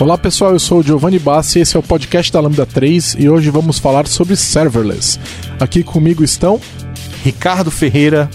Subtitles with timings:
[0.00, 3.28] Olá pessoal, eu sou o Giovanni Bassi, esse é o podcast da Lambda 3 e
[3.28, 5.20] hoje vamos falar sobre serverless.
[5.60, 6.58] Aqui comigo estão
[7.22, 8.30] Ricardo Ferreira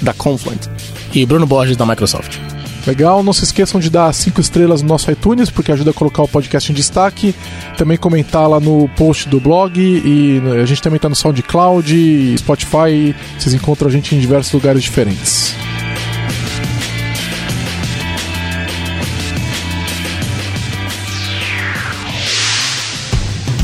[0.00, 0.68] da Confluent
[1.12, 2.38] e Bruno Borges da Microsoft.
[2.86, 6.22] Legal, não se esqueçam de dar 5 estrelas no nosso iTunes, porque ajuda a colocar
[6.22, 7.34] o podcast em destaque.
[7.76, 13.16] Também comentar lá no post do blog e a gente também está no SoundCloud, Spotify,
[13.36, 15.56] vocês encontram a gente em diversos lugares diferentes.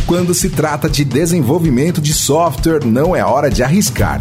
[0.07, 4.21] Quando se trata de desenvolvimento de software, não é hora de arriscar.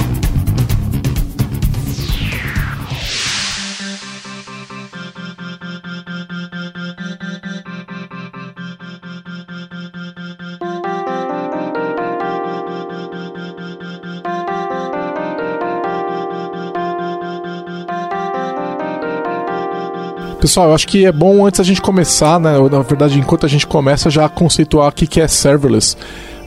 [20.41, 22.57] Pessoal, eu acho que é bom antes a gente começar, né?
[22.71, 25.95] Na verdade, enquanto a gente começa, já conceituar o que é serverless.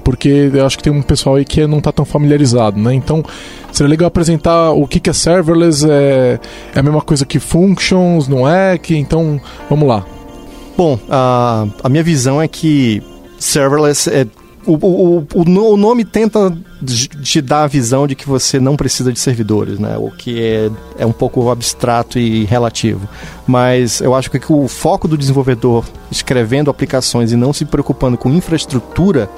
[0.03, 2.92] Porque eu acho que tem um pessoal aí que não está tão familiarizado, né?
[2.92, 3.25] Então,
[3.70, 6.41] seria legal apresentar o que é serverless, é,
[6.75, 8.77] é a mesma coisa que functions, não é?
[8.77, 9.41] Que, então,
[9.71, 10.04] vamos lá.
[10.77, 13.00] Bom, a, a minha visão é que
[13.38, 14.27] serverless é
[14.66, 16.56] o, o, o, nome tenta
[17.22, 19.97] te dar a visão de que você não precisa de servidores, né?
[19.97, 23.08] O que é, é um pouco abstrato e relativo.
[23.47, 28.30] Mas eu acho que o foco do desenvolvedor escrevendo aplicações e não se preocupando com
[28.30, 29.28] infraestrutura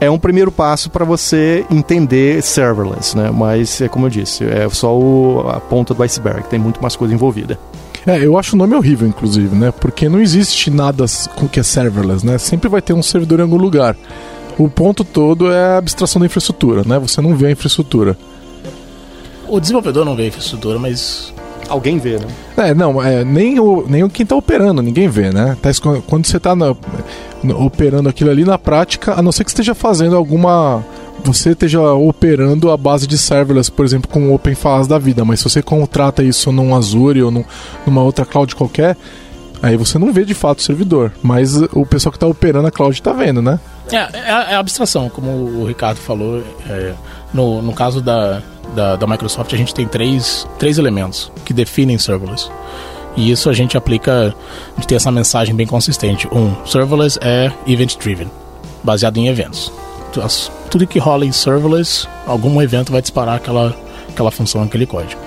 [0.00, 3.30] é um primeiro passo para você entender serverless, né?
[3.30, 6.96] Mas é como eu disse, é só o, a ponta do iceberg, tem muito mais
[6.96, 7.58] coisa envolvida.
[8.06, 9.70] É, eu acho o nome horrível, inclusive, né?
[9.70, 11.04] Porque não existe nada
[11.52, 12.38] que é serverless, né?
[12.38, 13.94] Sempre vai ter um servidor em algum lugar.
[14.58, 16.98] O ponto todo é a abstração da infraestrutura, né?
[16.98, 18.16] Você não vê a infraestrutura.
[19.48, 21.32] O desenvolvedor não vê a infraestrutura, mas
[21.68, 22.26] alguém vê, né?
[22.56, 25.56] É, não, é, nem, o, nem quem está operando, ninguém vê, né?
[25.62, 25.70] Tá,
[26.06, 26.54] quando você está
[27.56, 30.84] operando aquilo ali na prática, a não ser que esteja fazendo alguma.
[31.24, 35.40] Você esteja operando a base de serverless, por exemplo, com o OpenFAS da vida, mas
[35.40, 37.44] se você contrata isso num Azure ou num,
[37.86, 38.96] numa outra cloud qualquer,
[39.62, 41.12] aí você não vê de fato o servidor.
[41.22, 43.58] Mas o pessoal que está operando a cloud está vendo, né?
[43.90, 46.42] É, é, é abstração, como o Ricardo falou.
[46.68, 46.94] É,
[47.32, 48.42] no, no caso da,
[48.74, 52.50] da, da, Microsoft, a gente tem três, três elementos que definem serverless.
[53.16, 54.34] E isso a gente aplica
[54.78, 56.28] de ter essa mensagem bem consistente.
[56.32, 58.30] Um, serverless é event-driven,
[58.82, 59.72] baseado em eventos.
[60.70, 63.76] Tudo que rola em serverless, algum evento vai disparar aquela,
[64.08, 65.20] aquela função, aquele código.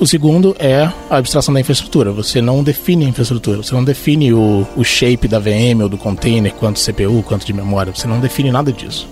[0.00, 2.10] O segundo é a abstração da infraestrutura.
[2.10, 5.98] Você não define a infraestrutura, você não define o, o shape da VM ou do
[5.98, 9.06] container, quanto CPU, quanto de memória, você não define nada disso.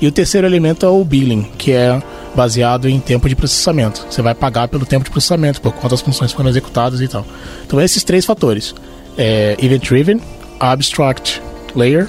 [0.00, 2.00] E o terceiro elemento é o billing, que é
[2.36, 4.06] baseado em tempo de processamento.
[4.08, 7.26] Você vai pagar pelo tempo de processamento, por quantas funções foram executadas e tal.
[7.66, 8.76] Então, esses três fatores:
[9.16, 10.20] é Event Driven,
[10.60, 11.42] Abstract
[11.74, 12.08] Layer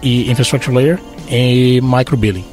[0.00, 2.44] e Infrastructure Layer e Micro Billing,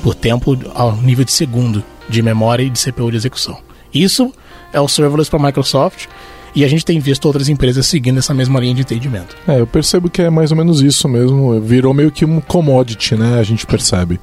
[0.00, 3.58] por tempo ao nível de segundo de memória e de CPU de execução.
[3.92, 4.32] Isso
[4.72, 6.06] é o serverless para a Microsoft.
[6.54, 9.36] E a gente tem visto outras empresas seguindo essa mesma linha de entendimento.
[9.46, 11.60] É, eu percebo que é mais ou menos isso mesmo.
[11.60, 13.38] Virou meio que um commodity, né?
[13.38, 14.20] A gente percebe.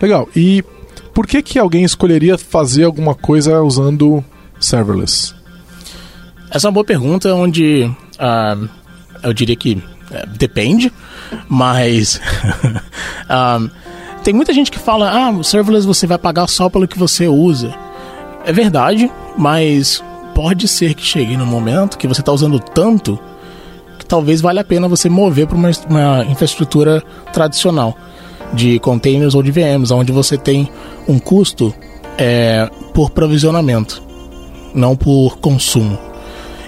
[0.00, 0.28] Legal.
[0.34, 0.64] E
[1.12, 4.24] por que que alguém escolheria fazer alguma coisa usando
[4.58, 5.32] serverless?
[6.50, 8.68] Essa é uma boa pergunta, onde uh,
[9.22, 10.92] eu diria que uh, depende,
[11.48, 12.20] mas
[13.30, 13.70] uh,
[14.24, 17.74] tem muita gente que fala: ah, serverless você vai pagar só pelo que você usa.
[18.44, 20.02] É verdade, mas
[20.34, 23.18] pode ser que chegue no momento que você está usando tanto
[23.98, 27.02] que talvez valha a pena você mover para uma, uma, infraestrutura
[27.32, 27.96] tradicional
[28.52, 30.68] de containers ou de VMs, onde você tem
[31.08, 31.74] um custo
[32.18, 34.02] é, por provisionamento,
[34.74, 35.98] não por consumo.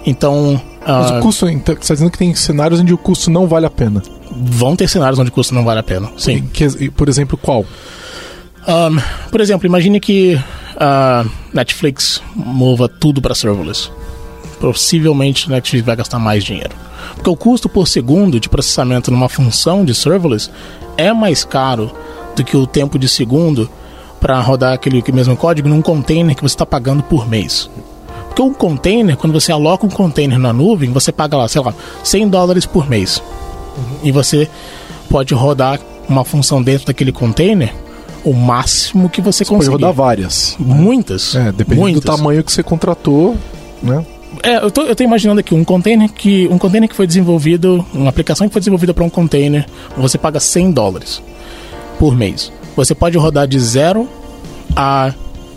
[0.04, 0.60] Então.
[0.86, 3.46] Mas uh, o custo, então, você está dizendo que tem cenários onde o custo não
[3.46, 4.02] vale a pena?
[4.30, 6.42] Vão ter cenários onde o custo não vale a pena, sim.
[6.52, 7.64] Que, por exemplo, qual?
[8.66, 10.40] Um, por exemplo, imagine que
[10.76, 13.90] a Netflix mova tudo para serverless.
[14.60, 16.74] Possivelmente a Netflix vai gastar mais dinheiro.
[17.14, 20.50] Porque o custo por segundo de processamento numa função de serverless
[20.96, 21.92] é mais caro
[22.34, 23.70] do que o tempo de segundo
[24.20, 27.70] para rodar aquele mesmo código num container que você está pagando por mês.
[28.26, 31.72] Porque um container, quando você aloca um container na nuvem, você paga lá, sei lá,
[32.02, 33.22] 100 dólares por mês.
[34.02, 34.48] E você
[35.08, 37.72] pode rodar uma função dentro daquele container
[38.26, 39.70] o máximo que você, você conseguir.
[39.70, 40.56] Pode rodar várias.
[40.58, 41.34] Muitas.
[41.36, 42.02] É, dependendo muitas.
[42.02, 43.36] do tamanho que você contratou,
[43.80, 44.04] né?
[44.42, 47.86] É, eu tô, eu tô imaginando aqui um container que um container que foi desenvolvido,
[47.94, 49.64] uma aplicação que foi desenvolvida para um container,
[49.96, 51.22] você paga 100 dólares
[51.98, 52.52] por mês.
[52.74, 54.08] Você pode rodar de zero
[54.74, 55.14] a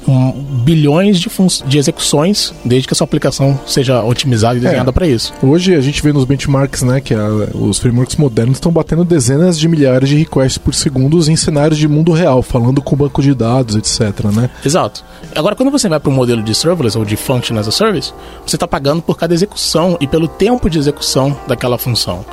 [0.08, 1.30] um, bilhões de,
[1.66, 4.94] de execuções, desde que a sua aplicação seja otimizada e desenhada é.
[4.94, 5.34] para isso.
[5.42, 9.60] Hoje a gente vê nos benchmarks, né, que a, os frameworks modernos estão batendo dezenas
[9.60, 13.34] de milhares de requests por segundo em cenários de mundo real, falando com banco de
[13.34, 14.50] dados, etc, né?
[14.64, 15.04] Exato.
[15.36, 18.14] Agora, quando você vai para um modelo de serverless ou de function as a service,
[18.46, 22.26] você está pagando por cada execução e pelo tempo de execução daquela função.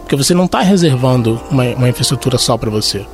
[0.00, 3.06] Porque você não está reservando uma, uma infraestrutura só para você.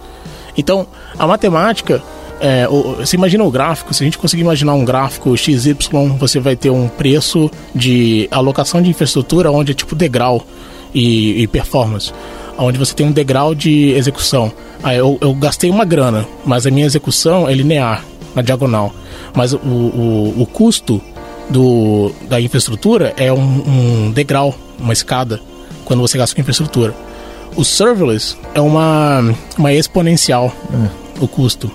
[0.57, 0.87] Então,
[1.19, 2.03] a matemática
[2.41, 5.77] é, você imagina o gráfico, se a gente conseguir imaginar um gráfico XY,
[6.19, 10.45] você vai ter um preço de alocação de infraestrutura onde é tipo degrau
[10.95, 12.13] e, e performance.
[12.59, 14.53] Onde você tem um degrau de execução.
[14.83, 18.05] Aí eu, eu, gastei uma grana, mas a minha execução é linear,
[18.35, 18.95] na diagonal.
[19.35, 21.01] Mas o, o, o custo
[21.49, 25.41] do, da infraestrutura é um, um degrau, uma escada,
[25.85, 26.95] quando você gasta com infraestrutura.
[27.57, 31.23] O serverless é uma, uma exponencial, é.
[31.23, 31.71] o custo.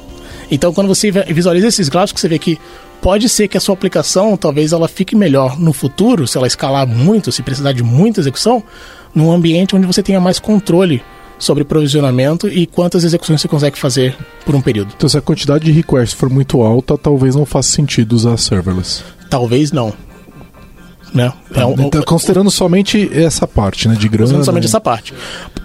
[0.49, 2.59] Então, quando você visualiza esses gráficos, você vê que
[3.01, 6.87] pode ser que a sua aplicação talvez ela fique melhor no futuro, se ela escalar
[6.87, 8.63] muito, se precisar de muita execução,
[9.13, 11.01] num ambiente onde você tenha mais controle
[11.37, 14.15] sobre provisionamento e quantas execuções você consegue fazer
[14.45, 14.93] por um período.
[14.95, 19.03] Então, se a quantidade de requests for muito alta, talvez não faça sentido usar serverless.
[19.29, 19.93] Talvez não.
[21.13, 21.31] Né?
[21.53, 24.23] É um, então, considerando somente essa parte, né, de grana.
[24.23, 25.13] Considerando somente essa parte.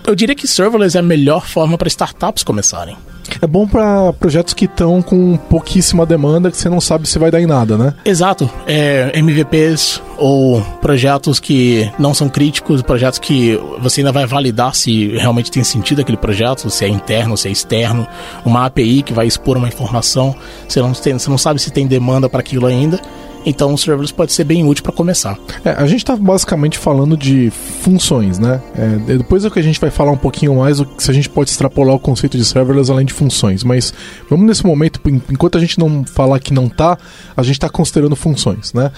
[0.07, 2.97] Eu diria que serverless é a melhor forma para startups começarem.
[3.43, 7.31] É bom para projetos que estão com pouquíssima demanda, que você não sabe se vai
[7.31, 7.95] dar em nada, né?
[8.05, 8.51] Exato.
[8.67, 15.09] É, MVPs ou projetos que não são críticos, projetos que você ainda vai validar se
[15.17, 18.07] realmente tem sentido aquele projeto, se é interno, se é externo,
[18.45, 20.35] uma API que vai expor uma informação,
[20.69, 23.01] você não, tem, você não sabe se tem demanda para aquilo ainda.
[23.45, 25.39] Então o serverless pode ser bem útil para começar.
[25.65, 28.61] É, a gente está basicamente falando de funções, né?
[28.75, 31.51] É, depois é que a gente vai falar um pouquinho mais se a gente pode
[31.51, 33.65] extrapolar o conceito de serverless além de funções.
[33.65, 33.95] Mas
[34.29, 35.01] vamos nesse momento,
[35.31, 36.99] enquanto a gente não falar que não tá,
[37.37, 38.91] a gente está considerando funções, né?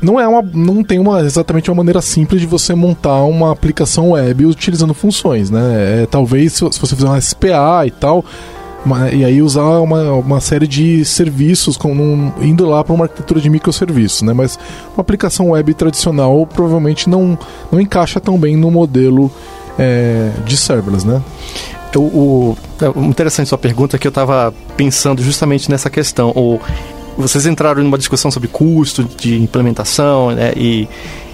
[0.00, 4.10] Não é uma, não tem uma exatamente uma maneira simples de você montar uma aplicação
[4.10, 6.02] web utilizando funções, né?
[6.02, 8.24] É, talvez se, se você fizer uma SPA e tal,
[9.12, 13.40] e aí usar uma, uma série de serviços com um, indo lá para uma arquitetura
[13.40, 14.32] de microserviços, né?
[14.32, 14.58] Mas
[14.94, 17.38] uma aplicação web tradicional provavelmente não,
[17.70, 19.30] não encaixa tão bem no modelo
[19.78, 21.22] é, de serverless, né?
[21.94, 26.30] O, o, é, interessante sua pergunta que eu estava pensando justamente nessa questão.
[26.30, 26.60] O,
[27.16, 30.86] vocês entraram numa discussão sobre custo de implementação né, e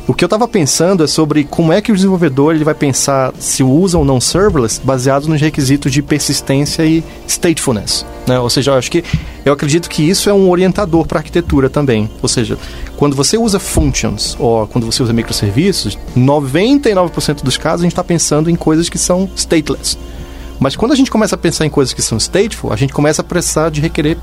[0.07, 3.33] o que eu estava pensando é sobre como é que o desenvolvedor ele vai pensar
[3.39, 8.05] se usa ou não serverless baseado nos requisitos de persistência e statefulness.
[8.27, 8.39] Né?
[8.39, 9.05] Ou seja, eu acho que
[9.45, 12.11] eu acredito que isso é um orientador para arquitetura também.
[12.21, 12.59] Ou seja,
[12.97, 18.05] quando você usa functions ou quando você usa microserviços, 99% dos casos a gente está
[18.05, 19.97] pensando em coisas que são stateless.
[20.59, 23.23] Mas quando a gente começa a pensar em coisas que são stateful, a gente começa
[23.23, 24.19] a precisar de requerer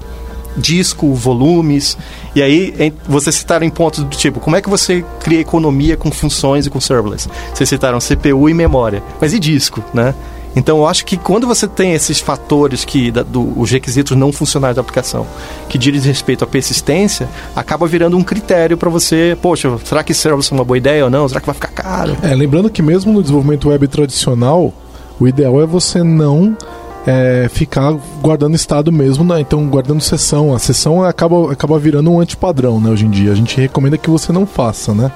[0.58, 1.98] disco, volumes.
[2.36, 6.66] E aí vocês citaram pontos do tipo, como é que você cria economia com funções
[6.66, 7.30] e com serverless?
[7.54, 10.14] Vocês citaram CPU e memória, mas e disco, né?
[10.56, 14.32] Então eu acho que quando você tem esses fatores que da, do, os requisitos não
[14.32, 15.26] funcionais da aplicação
[15.68, 20.52] que dizem respeito à persistência, acaba virando um critério para você, poxa, será que serverless
[20.52, 21.28] é uma boa ideia ou não?
[21.28, 22.18] Será que vai ficar caro?
[22.24, 24.74] É, lembrando que mesmo no desenvolvimento web tradicional,
[25.20, 26.58] o ideal é você não
[27.06, 29.40] é, ficar guardando estado mesmo, né?
[29.40, 30.54] então guardando sessão.
[30.54, 32.90] A sessão acaba, acaba virando um antipadrão, né?
[32.90, 33.32] Hoje em dia.
[33.32, 35.12] A gente recomenda que você não faça, né?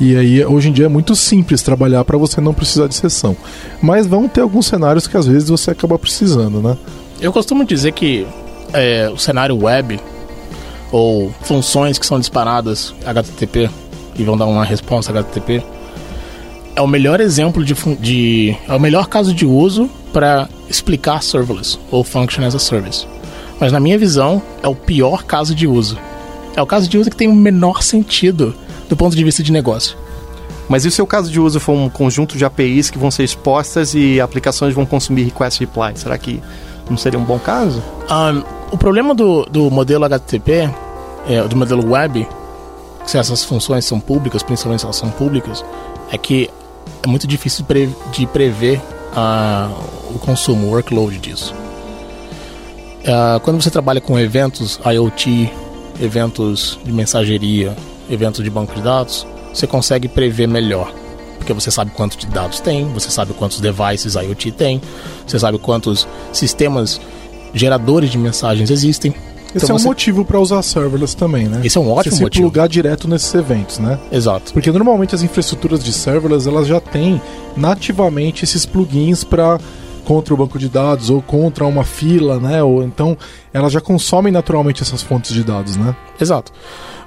[0.00, 3.36] E aí, hoje em dia é muito simples trabalhar para você não precisar de sessão.
[3.82, 6.76] Mas vão ter alguns cenários que às vezes você acaba precisando, né?
[7.20, 8.24] Eu costumo dizer que
[8.72, 9.98] é, o cenário web
[10.92, 13.68] ou funções que são disparadas HTTP
[14.16, 15.62] e vão dar uma resposta HTTP
[16.74, 21.78] é o melhor exemplo de, de é o melhor caso de uso para explicar serverless
[21.90, 23.06] ou function as a service.
[23.60, 25.98] Mas na minha visão, é o pior caso de uso.
[26.54, 28.54] É o caso de uso que tem o menor sentido
[28.88, 29.96] do ponto de vista de negócio.
[30.68, 33.24] Mas e o seu caso de uso for um conjunto de APIs que vão ser
[33.24, 35.92] expostas e aplicações vão consumir request reply?
[35.94, 36.42] Será que
[36.90, 37.82] não seria um bom caso?
[38.10, 40.70] Um, o problema do, do modelo HTTP,
[41.26, 42.26] é, do modelo web,
[43.06, 45.64] se essas funções são públicas, principalmente se elas são públicas,
[46.12, 46.50] é que
[47.02, 48.78] é muito difícil de, pre, de prever
[49.12, 51.54] uh, o consumo, o workload disso.
[53.00, 55.50] Uh, quando você trabalha com eventos IoT,
[56.00, 57.74] eventos de mensageria,
[58.10, 60.92] eventos de banco de dados, você consegue prever melhor.
[61.38, 64.82] Porque você sabe quantos de dados tem, você sabe quantos devices IoT tem,
[65.26, 67.00] você sabe quantos sistemas
[67.54, 69.14] geradores de mensagens existem.
[69.54, 69.86] Esse então é um você...
[69.86, 71.62] motivo para usar serverless também, né?
[71.64, 72.44] Esse é um ótimo você motivo.
[72.44, 73.98] se plugar direto nesses eventos, né?
[74.12, 74.52] Exato.
[74.52, 77.20] Porque normalmente as infraestruturas de serverless elas já têm
[77.56, 79.58] nativamente esses plugins para
[80.08, 82.62] contra o banco de dados ou contra uma fila, né?
[82.62, 83.14] Ou então
[83.52, 85.94] elas já consomem naturalmente essas fontes de dados, né?
[86.18, 86.50] Exato.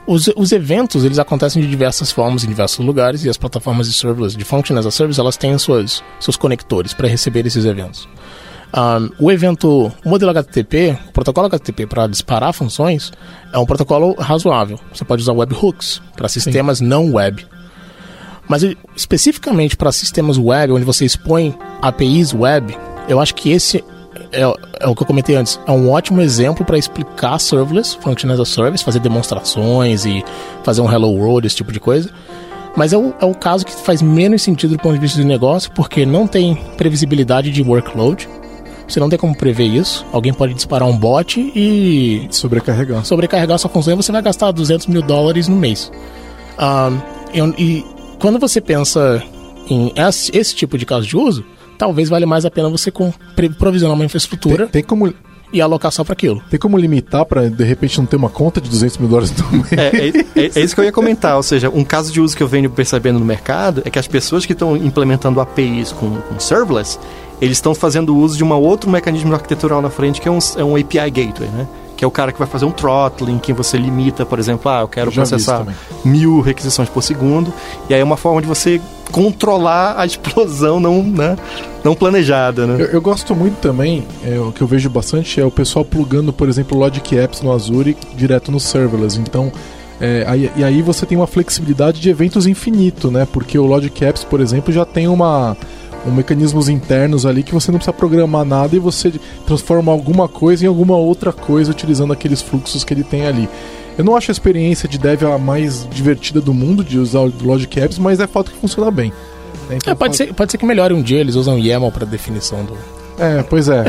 [0.05, 3.93] Os, os eventos, eles acontecem de diversas formas em diversos lugares e as plataformas de
[3.93, 8.07] serverless, de function as a service, elas têm suas, seus conectores para receber esses eventos.
[8.71, 13.11] Um, o evento, o modelo HTTP, o protocolo HTTP para disparar funções,
[13.51, 14.79] é um protocolo razoável.
[14.93, 16.85] Você pode usar webhooks para sistemas Sim.
[16.85, 17.47] não web.
[18.47, 18.63] Mas
[18.95, 22.75] especificamente para sistemas web, onde você expõe APIs web,
[23.11, 23.83] eu acho que esse
[24.31, 28.31] é, é, o que eu comentei antes, é um ótimo exemplo para explicar serverless, function
[28.31, 30.23] as a service, fazer demonstrações e
[30.63, 32.09] fazer um hello world, esse tipo de coisa.
[32.75, 35.27] Mas é o, é o caso que faz menos sentido do ponto de vista do
[35.27, 38.29] negócio, porque não tem previsibilidade de workload.
[38.87, 40.05] Você não tem como prever isso.
[40.11, 42.27] Alguém pode disparar um bot e.
[42.31, 43.05] Sobrecarregar.
[43.05, 45.91] Sobrecarregar sua função e você vai gastar 200 mil dólares no mês.
[46.57, 47.85] Um, e, e
[48.19, 49.21] quando você pensa
[49.69, 51.45] em esse, esse tipo de caso de uso,
[51.81, 53.11] talvez valha mais a pena você com,
[53.57, 54.67] provisionar uma infraestrutura.
[54.67, 55.11] Tem, tem como
[55.51, 56.39] e alocar só para aquilo.
[56.47, 59.51] Tem como limitar para de repente não ter uma conta de 200 mil dólares no
[59.51, 59.71] mês?
[59.71, 61.35] É, é, é, é, isso que eu ia comentar.
[61.35, 64.07] Ou seja, um caso de uso que eu venho percebendo no mercado é que as
[64.07, 66.99] pessoas que estão implementando APIs com, com serverless,
[67.41, 70.63] eles estão fazendo uso de um outro mecanismo arquitetural na frente que é um, é
[70.63, 71.67] um API Gateway, né?
[72.01, 74.81] Que é o cara que vai fazer um throttling, que você limita, por exemplo, ah,
[74.81, 75.63] eu quero processar
[76.03, 77.53] mil requisições por segundo,
[77.87, 78.81] e aí é uma forma de você
[79.11, 81.37] controlar a explosão não, né,
[81.83, 82.81] não planejada, né?
[82.81, 86.33] Eu, eu gosto muito também, é, o que eu vejo bastante é o pessoal plugando,
[86.33, 89.19] por exemplo, Logic Apps no Azure direto no serverless.
[89.19, 89.51] Então,
[89.99, 93.27] é, aí, e aí você tem uma flexibilidade de eventos infinito, né?
[93.31, 95.55] Porque o Logic Apps, por exemplo, já tem uma
[96.05, 99.13] um mecanismos internos ali que você não precisa programar nada e você
[99.45, 103.47] transforma alguma coisa em alguma outra coisa utilizando aqueles fluxos que ele tem ali.
[103.97, 107.33] Eu não acho a experiência de dev a mais divertida do mundo de usar o
[107.41, 109.13] Logic Apps, mas é fato que funciona bem.
[109.69, 112.63] Então, é, pode, ser, pode ser que melhore um dia, eles usam YAML para definição
[112.63, 112.77] do.
[113.21, 113.85] É, pois é.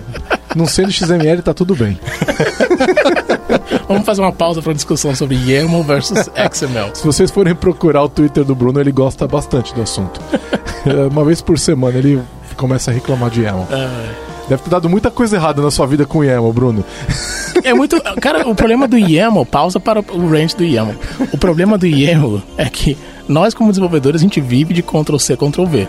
[0.55, 1.99] não sendo XML, tá tudo bem.
[3.89, 6.91] Vamos fazer uma pausa para discussão sobre YAML versus XML.
[6.95, 10.21] Se vocês forem procurar o Twitter do Bruno, ele gosta bastante do assunto.
[11.11, 12.21] Uma vez por semana ele
[12.57, 13.67] começa a reclamar de YAML.
[13.71, 13.89] É.
[14.49, 16.85] Deve ter dado muita coisa errada na sua vida com o YAML, Bruno.
[17.65, 18.01] É muito.
[18.21, 20.95] Cara, o problema do YAML, pausa para o range do YAML.
[21.33, 22.99] O problema do YAML é que
[23.29, 25.89] nós, como desenvolvedores, a gente vive de Ctrl-C, Ctrl-V.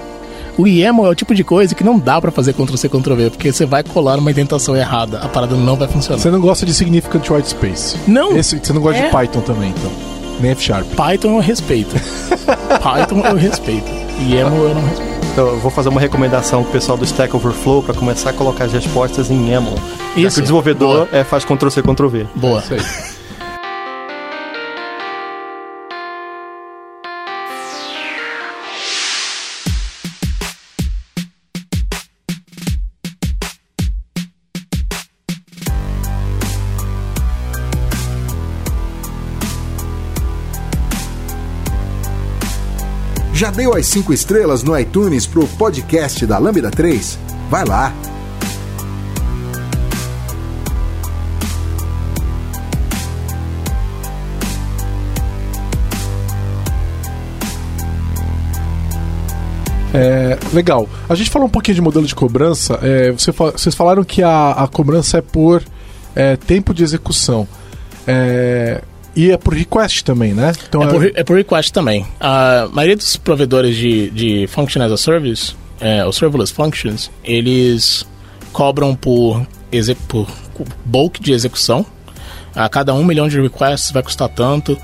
[0.58, 3.52] O YAML é o tipo de coisa que não dá para fazer Ctrl-C, Ctrl-V, porque
[3.52, 6.20] você vai colar uma indentação errada, a parada não vai funcionar.
[6.20, 7.98] Você não gosta de Significant White Space?
[8.08, 8.38] Não.
[8.38, 9.06] Esse, você não gosta é...
[9.06, 9.92] de Python também, então?
[10.40, 10.88] Nem F-Sharp?
[10.96, 11.96] Python eu respeito.
[12.82, 13.90] Python eu respeito.
[14.30, 15.14] YAML eu não respeito.
[15.32, 18.66] Então, eu vou fazer uma recomendação pro pessoal do Stack Overflow para começar a colocar
[18.66, 19.74] as respostas em YAML.
[20.16, 20.22] Isso.
[20.22, 22.28] Já que o desenvolvedor é, faz Ctrl-C, Ctrl-V.
[22.36, 22.60] Boa.
[22.60, 23.13] Isso aí.
[43.54, 47.20] Deu as 5 estrelas no iTunes pro podcast da Lambda 3?
[47.50, 47.94] Vai lá!
[59.94, 60.90] É, legal.
[61.08, 62.80] A gente falou um pouquinho de modelo de cobrança.
[62.82, 65.64] É, você, vocês falaram que a, a cobrança é por
[66.16, 67.48] é, tempo de execução.
[68.08, 68.82] É,
[69.16, 70.52] e é por request também, né?
[70.68, 70.90] Então é, é...
[70.90, 72.06] Por, é por request também.
[72.20, 78.06] A maioria dos provedores de, de Function as a Service, é, os Serverless Functions, eles
[78.52, 79.46] cobram por,
[80.08, 80.28] por
[80.86, 81.86] bulk de execução.
[82.56, 84.78] A cada um milhão de requests vai custar tanto.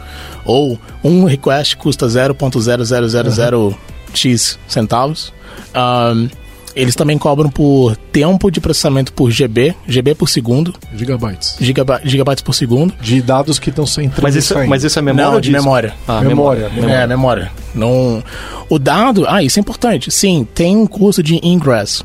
[0.44, 5.32] Ou um request custa 0.0000x centavos.
[5.76, 6.28] Um,
[6.76, 10.74] eles também cobram por tempo de processamento por GB, GB por segundo.
[10.96, 11.56] Gigabytes.
[11.60, 12.94] Gigaba gigabytes por segundo.
[13.02, 15.32] De dados que estão sem mas isso, mas isso é memória?
[15.32, 15.94] Não, de memória.
[16.08, 16.70] Ah, memória.
[16.70, 16.94] memória.
[16.94, 17.52] É, memória.
[17.74, 18.24] Não...
[18.70, 19.26] O dado...
[19.28, 20.12] Ah, isso é importante.
[20.12, 22.04] Sim, tem um curso de ingress.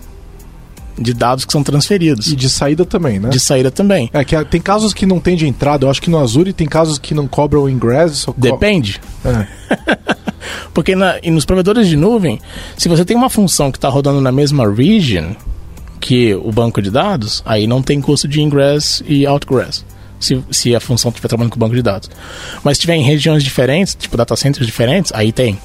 [0.99, 2.29] de dados que são transferidos.
[2.29, 3.29] E de saída também, né?
[3.29, 4.09] De saída também.
[4.13, 5.85] É que tem casos que não tem de entrada.
[5.85, 8.17] Eu acho que no Azure tem casos que não cobram o ingress.
[8.17, 9.01] Só co- Depende.
[9.25, 9.47] É.
[10.73, 12.41] Porque na- nos provedores de nuvem,
[12.77, 15.33] se você tem uma função que está rodando na mesma region
[16.01, 19.85] que o banco de dados, aí não tem custo de ingress e outgress.
[20.21, 22.11] Se, se a função estiver trabalhando com o banco de dados.
[22.63, 25.59] Mas se tiver em regiões diferentes, tipo data centers diferentes, aí tem.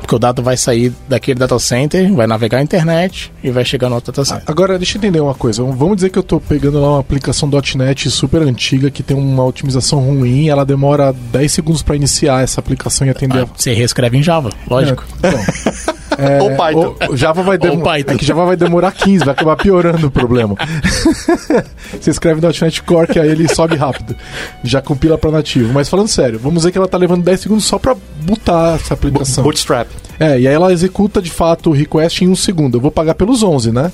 [0.00, 3.88] Porque o dado vai sair daquele data center, vai navegar a internet e vai chegar
[3.88, 4.44] no outro data center.
[4.46, 5.62] Agora, deixa eu entender uma coisa.
[5.64, 9.44] Vamos dizer que eu tô pegando lá uma aplicação .NET super antiga que tem uma
[9.44, 14.18] otimização ruim, ela demora 10 segundos para iniciar essa aplicação e atender Ah, você reescreve
[14.18, 15.04] em Java, lógico.
[15.22, 16.94] É, então, é, Ou Python.
[17.10, 17.92] o- Java vai demorar.
[17.92, 18.12] Python.
[18.12, 20.54] É que Java vai demorar 15, vai acabar piorando o problema.
[22.00, 24.16] Você escreve no .NET Core que aí ele sobe rápido.
[24.62, 25.72] Já compila para nativo.
[25.72, 28.94] Mas falando sério, vamos dizer que ela tá levando 10 segundos só para botar essa
[28.94, 29.44] aplicação.
[29.44, 29.88] Bootstrap.
[30.18, 32.76] É, e aí ela executa de fato o request em um segundo.
[32.76, 33.92] Eu vou pagar pelos 11, né?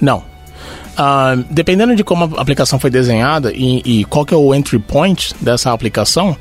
[0.00, 0.22] Não.
[0.96, 4.78] Ah, dependendo de como a aplicação foi desenhada e, e qual que é o entry
[4.78, 6.34] point dessa aplicação,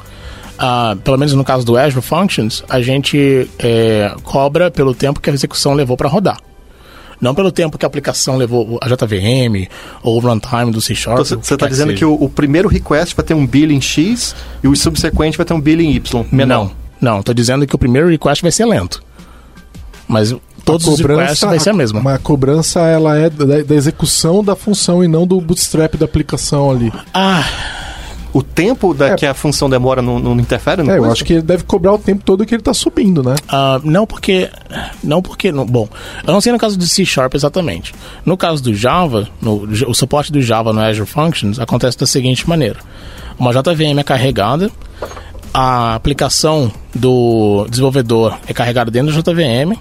[0.57, 5.29] ah, pelo menos no caso do Azure Functions, a gente é, cobra pelo tempo que
[5.29, 6.38] a execução levou para rodar.
[7.19, 9.69] Não pelo tempo que a aplicação levou a JVM
[10.03, 11.21] ou o runtime do C Sharp.
[11.21, 14.67] Então, você está dizendo que o, o primeiro request vai ter um billing X e
[14.67, 16.25] o subsequente vai ter um billing Y.
[16.31, 16.71] menor.
[17.00, 17.24] Não, não.
[17.24, 19.01] Tô dizendo que o primeiro request vai ser lento.
[20.07, 22.01] Mas todos os requests vai ser a mesma.
[22.01, 26.05] Mas a cobrança ela é da, da execução da função e não do bootstrap da
[26.05, 26.91] aplicação ali.
[27.13, 27.43] Ah,
[28.38, 29.15] O tempo da, É.
[29.15, 31.94] que a função demora não, não interfere no É, eu acho que ele deve cobrar
[31.94, 33.34] o tempo todo que ele tá subindo, né?
[33.48, 34.50] Ah, não porque.
[35.01, 35.54] Não porque.
[35.54, 35.88] não- bom,
[36.27, 37.94] eu não sei no caso do C Sharp exatamente.
[38.25, 42.48] No caso do Java, no, o suporte do Java no Azure Functions acontece da seguinte
[42.50, 42.77] maneira:
[43.39, 44.70] uma JVM é carregada,
[45.54, 49.77] a aplicação do desenvolvedor é carregada dentro da JVM,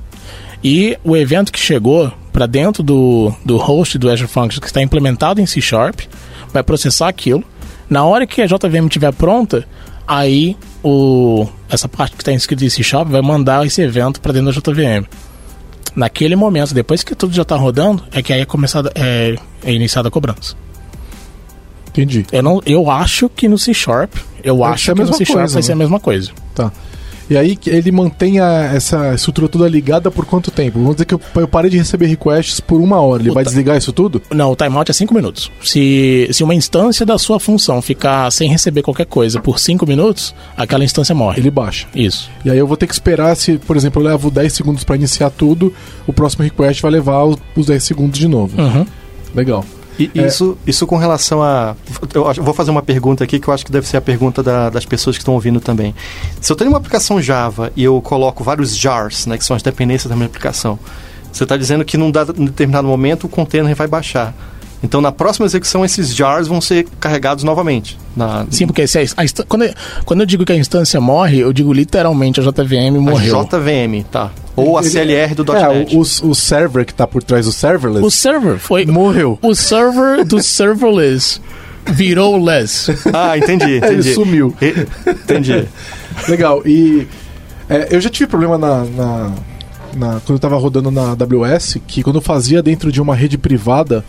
[0.63, 4.81] e o evento que chegou para dentro do, do host do Azure Functions, que está
[4.81, 6.01] implementado em C Sharp,
[6.53, 7.43] vai processar aquilo.
[7.89, 9.67] Na hora que a JVM estiver pronta,
[10.07, 14.33] aí o, essa parte que está inscrita em C Sharp vai mandar esse evento para
[14.33, 15.07] dentro da JVM.
[15.95, 19.73] Naquele momento, depois que tudo já está rodando, é que aí é, começada, é, é
[19.73, 20.57] iniciada a cobrança.
[21.89, 22.27] Entendi.
[22.33, 25.25] Eu, não, eu acho que no C Sharp, eu Vai acho que no mesma C
[25.25, 25.79] Sharp coisa, vai ser a né?
[25.79, 26.33] mesma coisa.
[26.55, 26.73] Tá.
[27.31, 30.79] E aí que ele mantém a- essa estrutura toda ligada por quanto tempo?
[30.79, 33.23] Vamos dizer que eu, eu parei de receber requests por uma hora.
[33.23, 33.35] Ele Puta.
[33.37, 34.21] vai desligar isso tudo?
[34.31, 35.51] Não, o timeout é 5 minutos.
[35.63, 40.35] Se, se uma instância da sua função ficar sem receber qualquer coisa por 5 minutos,
[40.57, 41.41] aquela instância morre.
[41.41, 41.87] Ele baixa.
[41.95, 42.31] Isso.
[42.45, 44.97] E aí eu vou ter que esperar se, por exemplo, eu levo 10 segundos para
[44.97, 45.73] iniciar tudo,
[46.07, 48.61] o próximo request vai levar os, os 10 segundos de novo.
[48.61, 48.85] Uhum.
[49.35, 49.65] Legal.
[49.99, 50.27] E É.
[50.27, 51.77] isso, isso com relação a.
[52.13, 54.43] Eu acho- vou fazer uma pergunta aqui que eu acho que deve ser a pergunta
[54.43, 55.95] da- das pessoas que estão ouvindo também.
[56.41, 59.63] Se eu tenho uma aplicação Java e eu coloco vários jars, né, que são as
[59.63, 60.79] dependências da minha aplicação,
[61.33, 64.35] você está dizendo que num dado- num determinado momento o container vai baixar.
[64.85, 67.99] Então na próxima execução esses jars vão ser carregados novamente.
[68.15, 71.39] Na, Sim, porque se a, a quando, eu, quando eu digo que a instância morre,
[71.41, 73.43] eu digo literalmente a JVM a morreu.
[73.45, 74.31] JVM, tá.
[74.55, 75.97] Ou a CLR do É, .NET.
[75.97, 78.85] o, o, o server que tá por trás do serverless O server foi.
[78.87, 79.39] morreu.
[79.43, 81.41] O server do serverless
[81.87, 82.93] virou less.
[83.13, 83.95] Ah, entendi, entendi.
[83.95, 84.55] Ele sumiu.
[84.61, 85.67] E- Entendi.
[86.29, 86.63] Legal.
[86.67, 87.09] E
[87.71, 89.33] é, eu já tive problema na, na-
[89.97, 93.37] na- quando eu tava rodando na AWS, que quando eu fazia dentro de uma rede
[93.39, 94.05] privada,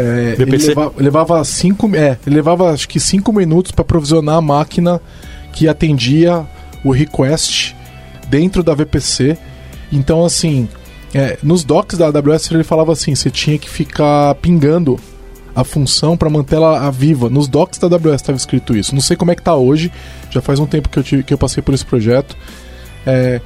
[0.00, 0.68] é, ele VPC?
[0.68, 5.00] leva- levava cinco, é, ele levava acho que cinco minutos para provisionar a máquina
[5.52, 6.46] que atendia
[6.84, 7.74] o request
[8.28, 9.36] dentro da VPC.
[9.92, 10.68] Então, assim,
[11.12, 14.98] é, nos docs da AWS ele falava assim, você tinha que ficar pingando
[15.54, 17.28] a função para manter ela a viva.
[17.28, 18.94] Nos docs da AWS estava escrito isso.
[18.94, 19.90] Não sei como é que tá hoje.
[20.30, 22.36] Já faz um tempo que eu, tive, que eu passei por esse projeto.
[23.04, 23.40] É,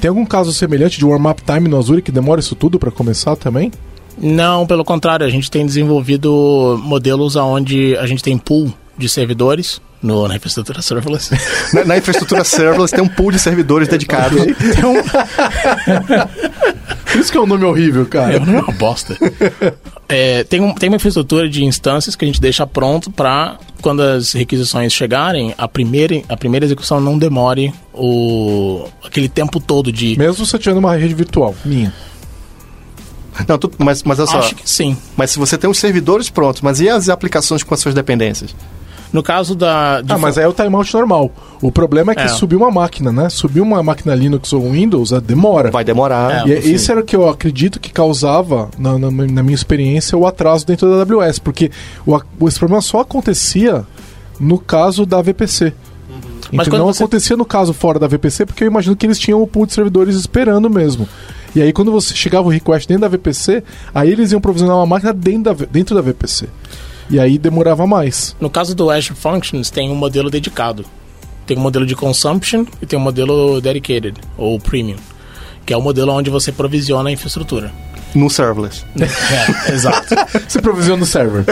[0.00, 3.34] tem algum caso semelhante de warm-up time no Azure que demora isso tudo para começar
[3.34, 3.72] também?
[4.20, 9.80] Não, pelo contrário, a gente tem desenvolvido modelos onde a gente tem pool de servidores
[10.02, 11.30] no, na infraestrutura serverless.
[11.74, 14.38] Na, na infraestrutura serverless tem um pool de servidores dedicados.
[14.44, 15.02] tem um,
[17.10, 18.38] Por isso que é um nome horrível, É cara.
[18.38, 19.16] uma bosta.
[20.08, 24.00] É, tem, um- tem uma infraestrutura de instâncias que a gente deixa pronto para quando
[24.00, 30.16] as requisições chegarem, a primeira, a primeira execução não demore o, aquele tempo todo de.
[30.18, 31.92] Mesmo você tiver uma rede virtual, minha.
[33.48, 34.38] Não, tu- mas, mas olha só.
[34.38, 34.96] Acho que sim.
[35.16, 38.54] Mas se você tem os servidores prontos, mas e as aplicações com as suas dependências?
[39.12, 40.00] No caso da.
[40.02, 41.32] de Ah, mas aí é o timeout normal.
[41.60, 42.28] O problema é que É.
[42.28, 43.28] subir uma máquina, né?
[43.28, 45.68] Subir uma máquina Linux ou Windows, é, demora.
[45.70, 46.46] Vai demorar.
[46.46, 49.54] E É, é- isso era o que eu acredito que causava, na, na- na minha
[49.54, 51.72] experiência, o atraso dentro da AWS, porque
[52.06, 53.84] o, esse problema só acontecia
[54.38, 55.72] no caso da VPC.
[56.52, 59.18] Mas Então não você- acontecia no caso fora da VPC, porque eu imagino que eles
[59.18, 61.08] tinham o pool de servidores esperando mesmo.
[61.54, 63.62] E aí quando você chegava o request dentro da VPC,
[63.94, 66.48] aí eles iam provisionar uma máquina dentro da, dentro da VPC.
[67.08, 68.36] E aí demorava mais.
[68.40, 70.84] No caso do Azure Functions, tem um modelo dedicado.
[71.46, 74.96] Tem um modelo de consumption e tem um modelo dedicated, ou premium,
[75.66, 77.72] que é o modelo onde você provisiona a infraestrutura.
[78.14, 78.84] No serverless.
[79.00, 80.14] É, exato.
[80.48, 81.44] Você provisiona no server.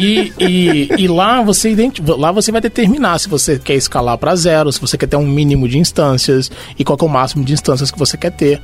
[0.00, 4.34] E, e, e lá, você identi- lá você vai determinar se você quer escalar para
[4.34, 7.44] zero, se você quer ter um mínimo de instâncias e qual que é o máximo
[7.44, 8.60] de instâncias que você quer ter.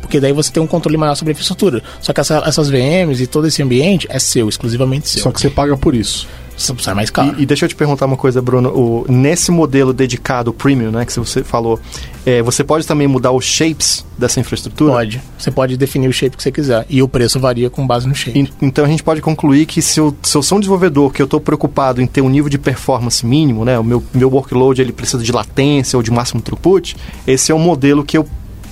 [0.00, 1.82] Porque daí você tem um controle maior sobre a infraestrutura.
[2.00, 5.22] Só que essa- essas VMs e todo esse ambiente é seu, exclusivamente seu.
[5.22, 6.26] Só que você paga por isso.
[6.58, 7.34] Sai mais caro.
[7.38, 8.70] E, e deixa eu te perguntar uma coisa, Bruno.
[8.70, 11.78] O- nesse modelo dedicado premium, né, que você falou,
[12.24, 14.90] é, você pode também mudar os shapes dessa infraestrutura?
[14.94, 15.20] Pode.
[15.38, 16.86] Você pode definir o shape que você quiser.
[16.88, 18.38] E o preço varia com base no shape.
[18.38, 21.20] En- Então a gente pode concluir que se eu, se eu sou um desenvolvedor que
[21.20, 24.80] eu estou preocupado em ter um nível de performance mínimo, né, o meu, meu workload
[24.80, 28.26] ele precisa de latência ou de máximo throughput, esse é um modelo que eu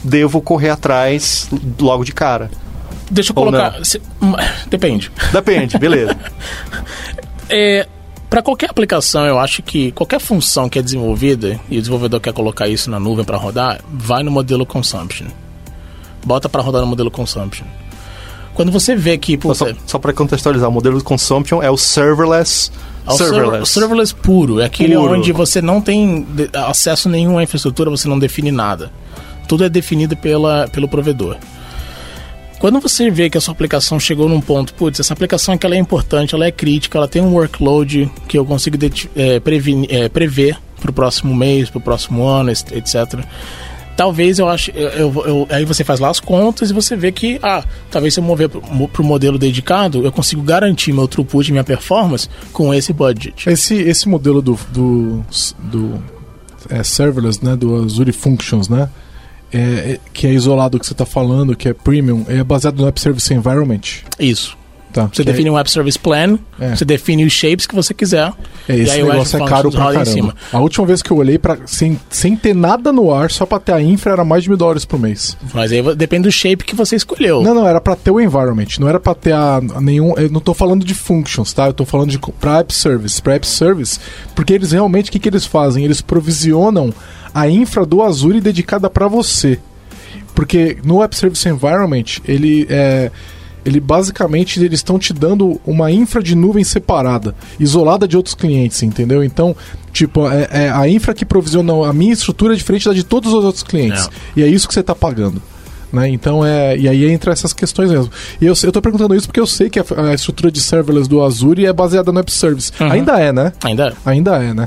[0.04, 1.48] devo correr atrás
[1.80, 2.50] logo de cara.
[3.10, 3.84] Deixa eu Ou colocar.
[3.84, 4.34] se- hum,
[4.68, 5.10] Depende.
[5.32, 6.16] Depende, beleza.
[7.48, 7.86] É,
[8.30, 12.32] para qualquer aplicação, eu acho que qualquer função que é desenvolvida e o desenvolvedor quer
[12.32, 15.26] colocar isso na nuvem para rodar, vai no modelo consumption.
[16.24, 17.66] Bota para rodar no modelo consumption.
[18.54, 22.70] Quando você vê que só só para contextualizar, o modelo de consumption é o serverless.
[23.06, 23.72] é o server- serverless.
[23.72, 25.12] serverless puro, é aquele Puro.
[25.12, 26.26] onde você não tem
[26.66, 28.90] acesso nenhum à infraestrutura, você não define nada.
[29.46, 31.36] Tudo é definido pela, pelo provedor.
[32.58, 35.74] Quando você vê que a sua aplicação chegou num ponto, putz, essa aplicação aqui ela
[35.74, 38.78] é importante, ela é crítica, ela tem um workload que eu consigo
[39.16, 39.36] é,
[39.88, 43.20] é, prever para o próximo mês, para o próximo ano, et- etc.
[43.96, 44.72] Talvez eu ache.
[44.74, 48.20] Eu, eu- aí você faz lá as contas e você vê que, ah, talvez se
[48.20, 52.92] eu mover para o modelo dedicado, eu consigo garantir meu throughput minha performance com esse
[52.92, 53.48] budget.
[53.48, 55.24] Esse, esse modelo do, do,
[55.58, 56.02] do
[56.70, 58.88] é, serverless, né, do Azure Functions, né,
[59.54, 62.86] é, é- que é isolado que você está falando, que é premium, é baseado no
[62.88, 63.80] App Service Environment.
[64.18, 64.56] Isso.
[64.92, 65.08] Tá.
[65.12, 66.76] Você define um App Service Plan, É.
[66.76, 68.32] você define os shapes que você quiser.
[68.68, 70.36] É, esse negócio é caro pra caramba.
[70.52, 73.58] A última vez que eu olhei, pra, sem, sem ter nada no ar, só pra
[73.58, 75.36] ter a infra, era mais de mil dólares por mês.
[75.52, 77.42] Mas aí depende do shape que você escolheu.
[77.42, 80.14] Não, não, era pra ter o environment, não era pra ter a, a nenhum.
[80.16, 81.66] Eu não tô falando de functions, tá?
[81.66, 83.20] Eu tô falando de pra app service.
[83.20, 83.98] Pra app service,
[84.32, 85.84] porque eles realmente, o que, que eles fazem?
[85.84, 86.94] Eles provisionam
[87.34, 89.58] a infra do Azure dedicada pra você.
[90.34, 93.10] Porque no App Service Environment, ele é.
[93.64, 98.82] Ele basicamente eles estão te dando uma infra de nuvem separada, isolada de outros clientes,
[98.82, 99.24] entendeu?
[99.24, 99.56] Então,
[99.90, 103.32] tipo, é, é a infra que provisiona a minha estrutura é diferente da de todos
[103.32, 104.06] os outros clientes.
[104.36, 104.40] É.
[104.40, 105.40] E é isso que você está pagando.
[105.90, 106.08] Né?
[106.10, 106.76] Então é.
[106.76, 108.10] E aí entra essas questões mesmo.
[108.38, 111.08] E eu, eu tô perguntando isso porque eu sei que a, a estrutura de serverless
[111.08, 112.70] do Azure é baseada no App Service.
[112.78, 112.90] Uhum.
[112.92, 113.52] Ainda é, né?
[113.64, 113.92] Ainda é.
[114.04, 114.66] Ainda é, né?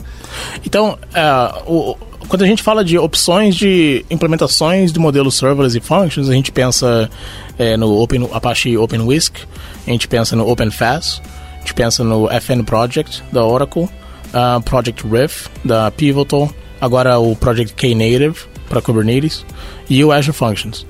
[0.65, 1.95] Então, é, o-
[2.28, 6.52] quando a gente fala de opções de implementações do modelo serverless e functions, a gente
[6.52, 7.10] pensa
[7.58, 9.38] é, no Open, Apache OpenWhisk,
[9.86, 11.22] a gente pensa no OpenFast,
[11.56, 13.88] a gente pensa no FN Project da Oracle,
[14.34, 18.36] a Project Riff da Pivotal, agora o Project Knative
[18.68, 19.46] para Kubernetes
[19.90, 20.86] e o Azure Functions.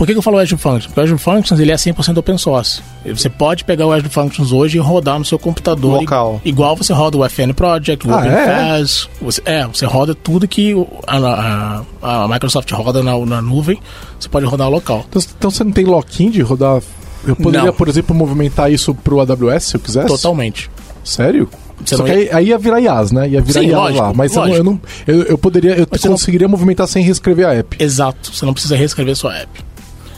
[0.00, 0.86] Por que, que eu falo Azure Functions?
[0.86, 2.80] Porque o Azure Functions ele é 100% open source.
[3.04, 6.00] Você pode pegar o Azure Functions hoje e rodar no seu computador.
[6.00, 6.40] Local.
[6.42, 8.82] Igual você roda o FN Project, o Ah, é?
[9.20, 13.78] Você, é, você roda tudo que o- a, a- a Microsoft roda na, na nuvem,
[14.18, 15.04] você pode rodar local.
[15.10, 16.80] Então, então você não tem lock-in de rodar.
[17.26, 17.74] Eu poderia, Não.
[17.74, 20.06] por exemplo, movimentar isso pro AWS se eu quisesse?
[20.08, 20.70] Totalmente.
[21.04, 21.46] Sério?
[21.84, 23.28] Você Só que aí, aí ia virar IaaS, né?
[23.28, 24.12] Ia virar Sim, IaaS lógico, lá.
[24.14, 24.70] Mas eu não- eu, lógico.
[25.06, 25.72] não, eu, eu poderia.
[25.76, 27.76] Eu Mas você não- conseguiria movimentar sem reescrever a app.
[27.82, 28.34] Exato.
[28.34, 29.64] Você não precisa reescrever sua app.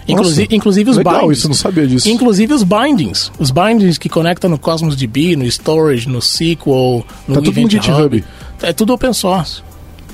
[0.07, 1.39] Inclusive, Nossa, inclusive os Legal, bindings.
[1.39, 2.09] isso eu não sabia disso.
[2.09, 3.31] Inclusive os bindings.
[3.39, 7.51] Os bindings que conectam no Cosmos DB, no Storage, no SQL, no Tá tudo no
[7.51, 8.17] Event GitHub.
[8.19, 8.25] Hub.
[8.63, 9.63] É tudo open source.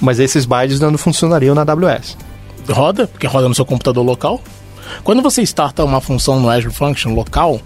[0.01, 2.17] Mas esses bytes não funcionariam na AWS.
[2.69, 4.41] Roda, porque roda no seu computador local.
[5.03, 7.61] Quando você starta uma função no Azure Function local,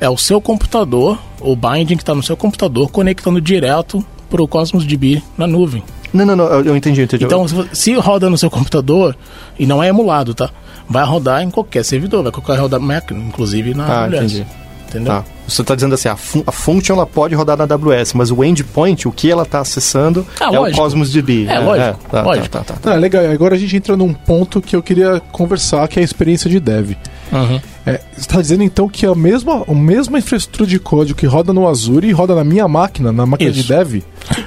[0.00, 4.48] é o seu computador, o binding que está no seu computador, conectando direto para o
[4.48, 5.82] Cosmos DB na nuvem.
[6.12, 7.24] Não, não, não, eu, entendi, eu entendi.
[7.24, 9.16] Então, se roda no seu computador,
[9.58, 10.50] e não é emulado, tá?
[10.88, 14.46] Vai rodar em qualquer servidor, vai qualquer rodar Mac, inclusive na Ah, entendi.
[14.88, 15.12] Entendeu?
[15.12, 15.24] Tá.
[15.46, 18.42] Você está dizendo assim, a, fun a function ela pode rodar na AWS, mas o
[18.42, 20.80] endpoint, o que ela está acessando, Ah, é o lógico.
[20.80, 21.46] Cosmos DB.
[21.46, 22.48] É, lógico, tá, lógico.
[22.48, 22.92] Tá, tá, tá, tá.
[22.92, 23.24] Ah, legal.
[23.30, 26.58] Agora a gente entra num ponto que eu queria conversar, que é a experiência de
[26.58, 26.92] dev.
[27.32, 27.60] Uhum.
[27.84, 31.52] É, você está dizendo então que a mesma, a mesma infraestrutura de código que roda
[31.52, 33.68] no Azure roda na minha máquina, na máquina de Isso.
[33.68, 34.02] dev?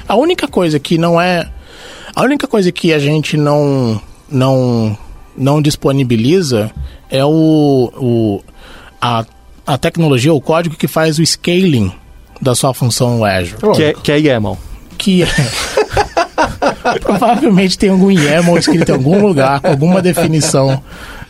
[0.08, 1.50] A única coisa que não é.
[2.14, 4.02] A única coisa que a gente não.
[4.30, 4.98] não.
[5.38, 6.72] não disponibiliza
[7.10, 7.92] é o.
[7.96, 8.42] o
[9.02, 9.26] a,
[9.70, 11.92] a tecnologia, o código que faz o scaling
[12.42, 13.56] da sua função no Azure.
[13.76, 14.58] Que é, que é YAML.
[14.98, 15.28] Que é.
[17.00, 20.82] Provavelmente tem algum YAML escrito em algum lugar, com alguma definição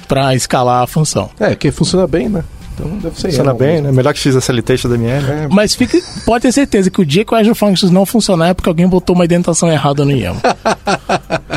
[0.07, 1.29] para escalar a função.
[1.37, 2.43] É, que funciona bem, né?
[2.75, 3.87] Então deve ser Funciona YAML bem, mesmo.
[3.87, 3.91] né?
[3.91, 5.25] Melhor que XSLT, XML.
[5.29, 8.47] É, Mas fique, pode ter certeza que o dia que o Azure Functions não funcionar
[8.47, 10.39] é porque alguém botou uma indentação errada no YAML.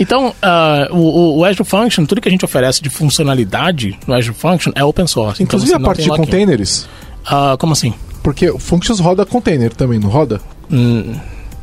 [0.00, 4.34] então, ah, o, o Azure Function, tudo que a gente oferece de funcionalidade no Azure
[4.34, 5.42] Function é open source.
[5.42, 6.88] Então Inclusive você a parte de containers.
[7.24, 7.92] Ah, como assim?
[8.22, 10.40] Porque o Functions roda container também, não roda?
[10.70, 11.14] Hum,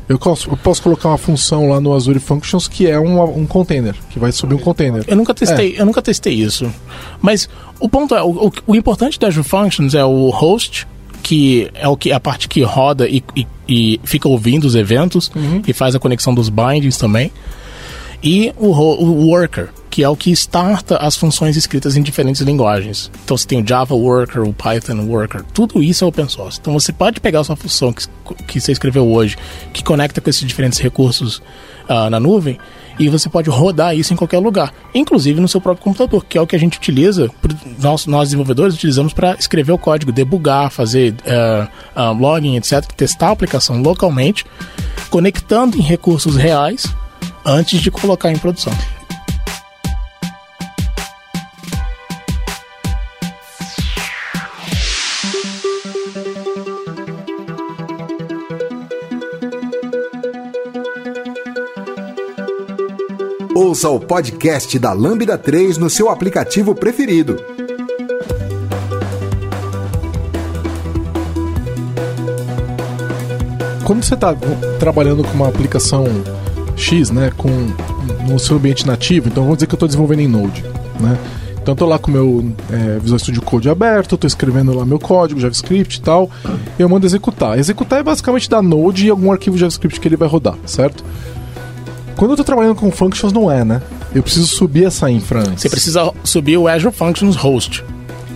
[0.07, 3.45] Eu posso, eu posso colocar uma função lá no Azure Functions que é um, um
[3.45, 5.03] container, que vai subir um container.
[5.05, 6.71] Eu nunca testei, eu nunca testei isso.
[7.21, 10.87] Mas o ponto é, o, o, o importante da Azure Functions é o host,
[11.21, 15.29] que é o que a parte que roda e, e, e fica ouvindo os eventos
[15.67, 17.31] e faz a conexão dos bindings também.
[18.21, 23.11] E o, o worker, que é o que starta as funções escritas em diferentes linguagens.
[23.23, 26.59] Então você tem o Java Worker, o Python Worker, tudo isso é open source.
[26.59, 28.05] Então você pode pegar a sua função que,
[28.47, 29.37] que você escreveu hoje,
[29.73, 31.41] que conecta com esses diferentes recursos
[31.89, 32.59] ah, na nuvem,
[32.99, 36.41] e você pode rodar isso em qualquer lugar, inclusive no seu próprio computador, que é
[36.41, 37.29] o que a gente utiliza,
[37.79, 43.29] nós, nós desenvolvedores utilizamos para escrever o código, debugar, fazer ah, ah, login, etc., testar
[43.29, 44.45] a aplicação localmente,
[45.09, 46.85] conectando em recursos reais
[47.47, 48.73] antes de colocar em produção.
[63.55, 67.41] Ouça o podcast da Lambda 3 no seu aplicativo preferido.
[73.85, 74.35] Quando você está
[74.79, 76.05] trabalhando com uma aplicação
[76.77, 77.49] X, né, com
[78.29, 80.63] no seu ambiente nativo, então vamos dizer que eu estou desenvolvendo em Node,
[80.99, 81.17] né?
[81.61, 84.85] Então eu tô lá com o meu é, Visual Studio Code aberto, estou escrevendo lá
[84.85, 86.29] meu código, JavaScript e tal,
[86.79, 87.59] e eu mando executar.
[87.59, 91.03] Executar é basicamente da Node e algum arquivo JavaScript que ele vai rodar, certo?
[92.15, 93.81] Quando eu estou trabalhando com functions, não é, né?
[94.15, 95.61] Eu preciso subir essa infra antes.
[95.61, 97.83] Você precisa subir o Azure Functions Host.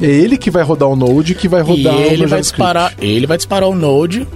[0.01, 2.39] É ele que vai rodar o Node que vai rodar e o ele meu vai
[2.39, 2.41] JavaScript.
[2.41, 4.27] disparar, ele vai disparar o Node.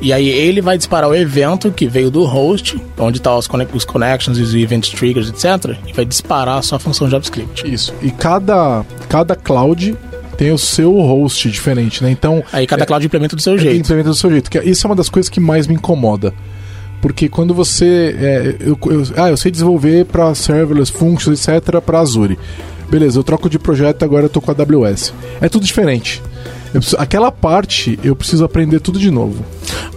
[0.00, 3.68] E aí ele vai disparar o evento que veio do host, onde estão os, conne-
[3.74, 5.76] os connections, os event triggers, etc.
[5.86, 7.70] E vai disparar a sua função JavaScript.
[7.70, 7.92] Isso.
[8.00, 9.94] E cada, cada cloud
[10.38, 12.10] tem o seu host diferente, né?
[12.10, 13.76] Então, Aí cada cloud implementa do seu jeito.
[13.78, 14.50] implementa do seu jeito.
[14.50, 16.32] Que é- isso é uma das coisas que mais me incomoda.
[17.02, 18.14] Porque quando você.
[18.18, 22.38] é, eu, eu- ah, eu sei desenvolver para serverless, functions, etc., para Azure.
[22.90, 25.12] Beleza, eu troco de projeto agora eu tô com a AWS.
[25.40, 26.22] É tudo diferente.
[26.72, 29.44] Preciso- aquela parte eu preciso aprender tudo de novo.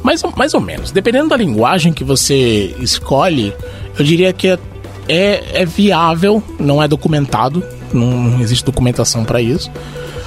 [0.02, 0.92] Mais, ou- mais ou menos.
[0.92, 3.54] Dependendo da linguagem que você escolhe,
[3.98, 4.60] eu diria que é,
[5.08, 9.70] é, é viável, não é documentado, não, não existe documentação para isso.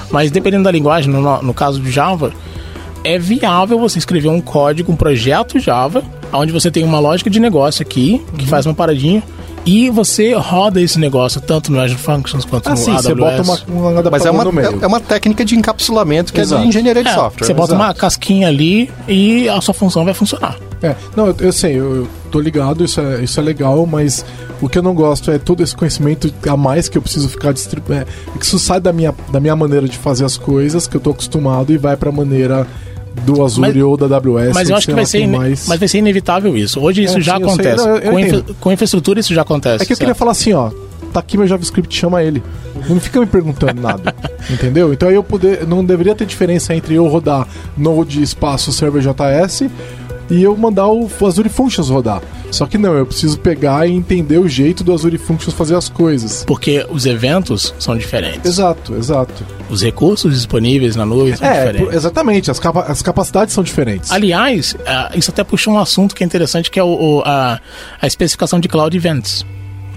[0.09, 2.31] Mas dependendo da linguagem, no, no caso do Java,
[3.03, 7.39] é viável você escrever um código, um projeto Java, onde você tem uma lógica de
[7.39, 8.49] negócio aqui, que Uhum.
[8.49, 9.21] faz uma paradinha,
[9.67, 13.03] e você roda esse negócio tanto no Azure Functions quanto Assim, no AWS.
[13.05, 14.79] você bota uma, uma Mas é uma, no meio.
[14.79, 16.61] é- é uma técnica de encapsulamento que Exato.
[16.61, 17.45] é de engenharia de É, software.
[17.45, 17.83] você bota exato.
[17.83, 20.55] uma casquinha ali e a sua função vai funcionar.
[20.81, 24.23] É, não, eu, eu sei, eu, eu tô ligado, isso é, isso é legal, mas
[24.61, 27.51] o que eu não gosto é todo esse conhecimento a mais que eu preciso ficar
[27.51, 28.03] distribuindo.
[28.03, 31.01] É, que isso sai da minha, da minha maneira de fazer as coisas, que eu
[31.01, 32.65] tô acostumado, e vai pra maneira
[33.25, 34.53] do Azure Mas- ou da AWS.
[34.53, 35.67] Mas eu acho sei que vai ser, mais.
[35.67, 36.79] mas vai ser inevitável isso.
[36.79, 37.47] Hoje isso É, já sim, sei.
[37.49, 37.85] acontece.
[37.87, 39.83] Não, eu com, infra- com infraestrutura isso já acontece.
[39.83, 40.17] É que eu queria certo?
[40.19, 40.69] falar assim, ó.
[41.13, 42.43] Tá aqui meu JavaScript, chama ele.
[42.89, 44.13] Não fica me perguntando nada.
[44.51, 44.93] entendeu?
[44.93, 45.65] Então aí eu poder.
[45.65, 49.63] Não deveria ter diferença entre eu rodar Node espaço server JS
[50.29, 52.21] e eu mandar o Azure Functions rodar.
[52.51, 55.89] Só que não, eu preciso pegar e entender o jeito do Azure Functions fazer as
[55.89, 56.43] coisas.
[56.45, 58.45] Porque os eventos são diferentes.
[58.45, 59.45] Exato, exato.
[59.69, 61.95] Os recursos disponíveis na nuvem são É, diferentes.
[61.95, 64.11] exatamente, as, capa- as capacidades são diferentes.
[64.11, 67.59] Aliás, ah, isso até puxa um assunto que é interessante, que é o- a,
[68.01, 69.45] a especificação de Cloud Events.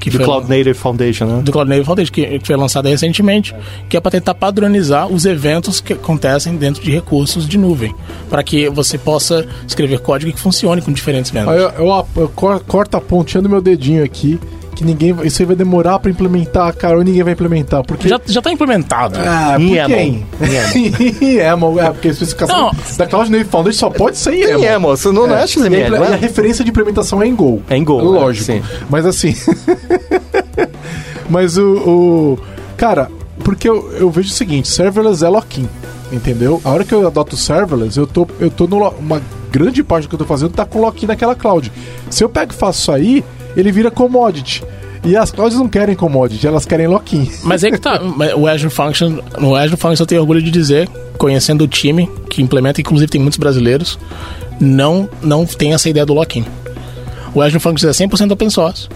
[0.00, 1.42] Que Do foi- Cloud Native Foundation, né?
[1.42, 3.54] do Cloud Native Foundation, que, que foi lançada recentemente,
[3.88, 7.94] que é para tentar padronizar os eventos que acontecem dentro de recursos de nuvem,
[8.30, 11.74] para que você possa escrever código que funcione com diferentes Aí vendors.
[11.78, 14.40] eu, eu, eu cor- corto a pontinha do meu dedinho aqui,
[14.74, 15.14] que ninguém.
[15.24, 17.82] Isso aí vai demorar pra implementar, cara, ou ninguém vai implementar.
[17.84, 18.08] Porque.
[18.08, 19.18] Já, já tá implementado.
[19.18, 19.94] Ah, Em por YAML.
[19.96, 20.26] quem?
[21.20, 22.72] Em YAML, é, porque a especificação Não.
[22.96, 24.64] da Cloud Native Foundation só pode ser em YAML.
[24.64, 26.16] é, moço, não é, XML, imple- não e a é?
[26.16, 27.62] referência de implementação é em Go.
[27.68, 28.50] É em Go, Lógico.
[28.52, 28.62] é, sim.
[28.88, 29.34] Mas assim.
[31.28, 32.38] Mas o, o-
[32.76, 33.10] Cara,
[33.44, 35.68] porque eu, eu vejo o seguinte: serverless é lock-in.
[36.12, 36.60] Entendeu?
[36.64, 40.08] A hora que eu adoto serverless, eu tô, eu tô numa uma grande parte do
[40.08, 41.70] que eu tô fazendo tá com lock-in naquela cloud.
[42.08, 43.24] Se eu pego e faço isso aí,
[43.56, 44.62] ele vira commodity.
[45.02, 47.30] E as clouds não querem commodity, elas querem lock-in.
[47.42, 48.00] Mas é que tá.
[48.36, 52.42] O Azure Function, no Azure Function eu tenho orgulho de dizer, conhecendo o time que
[52.42, 53.98] implementa, inclusive tem muitos brasileiros,
[54.60, 56.44] não, não tem essa ideia do lock-in.
[57.34, 58.88] O Azure Functions é 100% open source.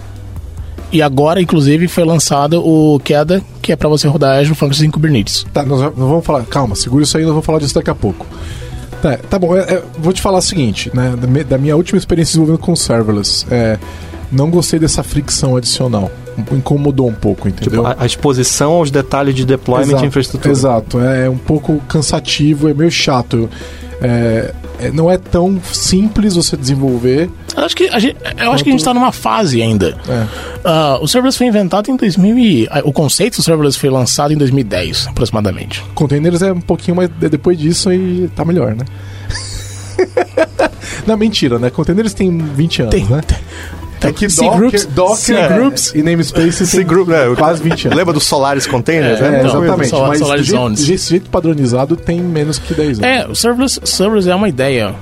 [0.92, 4.90] E agora, inclusive, foi lançado o Queda, que é para você rodar Azure Functions em
[4.90, 5.44] Kubernetes.
[5.52, 6.44] Tá, nós, vamos falar.
[6.44, 8.26] Calma, segura isso aí, nós vamos falar disso daqui a pouco.
[9.02, 11.14] Tá, tá bom, é, é, vou te falar o seguinte, né?
[11.48, 13.78] Da minha última experiência desenvolvendo com serverless, é,
[14.30, 16.10] não gostei dessa fricção adicional.
[16.50, 17.84] Incomodou um pouco, entendeu?
[17.84, 20.52] Tipo, a, a, exposição aos detalhes de deployment exato, e infraestrutura.
[20.52, 23.48] Exato, é, é um pouco cansativo, é meio chato.
[24.00, 27.30] É, é, não é tão simples você desenvolver.
[27.56, 29.96] Eu acho que a gente, eu acho que a gente está numa fase ainda.
[30.08, 30.68] É.
[30.68, 34.36] Uh, o serverless foi inventado em 2000 e, o conceito do serverless foi lançado em
[34.36, 35.82] 2010, aproximadamente.
[35.94, 38.84] Containers é um pouquinho mais depois disso e tá melhor, né?
[41.06, 41.70] não, mentira, né?
[41.70, 43.20] Containers tem 20 anos, tem, né?
[44.04, 44.10] Tem.
[44.10, 47.62] É que C Docker, groups, Docker C é, groups e namespace C group, é, quase
[47.62, 47.98] 20 anos.
[47.98, 49.20] Lembra do Solaris Containers?
[49.20, 49.88] É, é exatamente.
[49.88, 50.86] Solar, mas Solaris Zones.
[50.86, 53.02] Desse jeito padronizado tem menos que 10 anos.
[53.02, 54.94] É, o serverless, serverless é uma ideia.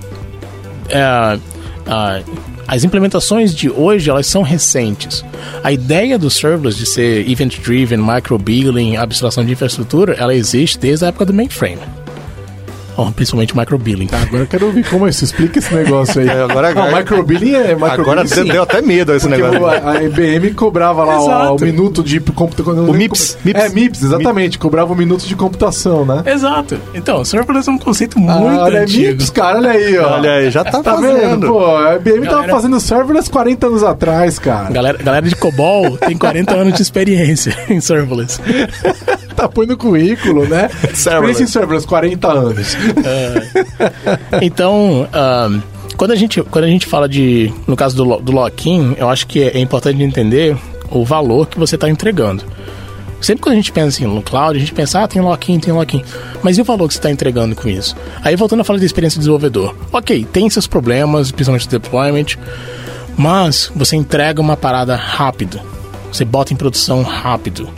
[0.88, 5.24] É, uh, as implementações de hoje elas são recentes.
[5.62, 11.08] A ideia do serverless de ser event-driven, micro-billing, abstração de infraestrutura, ela existe desde a
[11.08, 12.01] época do mainframe.
[12.96, 14.06] Oh, principalmente microbilling.
[14.06, 15.12] Tá, agora eu quero ouvir como é.
[15.12, 16.28] Se explica esse negócio aí.
[16.28, 18.00] É, agora, agora, microbilling é microbilling.
[18.00, 18.44] Agora sim.
[18.44, 19.66] deu até medo esse Porque negócio.
[19.66, 22.84] A, a IBM cobrava lá o, o, minuto de computação.
[22.84, 23.62] O MIPS, MIPS.
[23.62, 24.42] É, MIPS, exatamente.
[24.42, 24.56] MIPS.
[24.56, 26.22] Cobrava o minuto de computação, né?
[26.26, 26.78] Exato.
[26.94, 29.08] Então, serverless é um conceito ah, muito ah, olha, antigo.
[29.08, 30.12] MIPS, cara, olha aí, ó.
[30.12, 31.20] Olha aí, já tá, tá fazendo.
[31.20, 31.46] Vendo?
[31.46, 32.30] Pô, a IBM galera...
[32.30, 34.70] tava fazendo serverless 40 anos atrás, cara.
[34.70, 38.40] Galera, galera de COBOL tem 40 anos de experiência em serverless.
[39.42, 40.68] Tá põe no currículo, né?
[40.94, 41.42] Serverless.
[41.42, 42.74] em serverless, 40 anos.
[42.74, 45.62] Uh, então, uh,
[45.96, 49.26] quando, a gente, quando a gente fala de, no caso do, do lock-in, eu acho
[49.26, 50.56] que é, é importante entender
[50.90, 52.44] o valor que você está entregando.
[53.20, 55.72] Sempre quando a gente pensa assim, no cloud, a gente pensa, ah, tem lock-in, tem
[55.72, 56.02] lock-in.
[56.42, 57.94] Mas e o valor que você está entregando com isso?
[58.22, 59.76] Aí voltando a falar da experiência do desenvolvedor.
[59.92, 62.36] Ok, tem seus problemas, principalmente do deployment,
[63.16, 65.60] mas você entrega uma parada rápido.
[66.12, 67.70] Você bota em produção rápido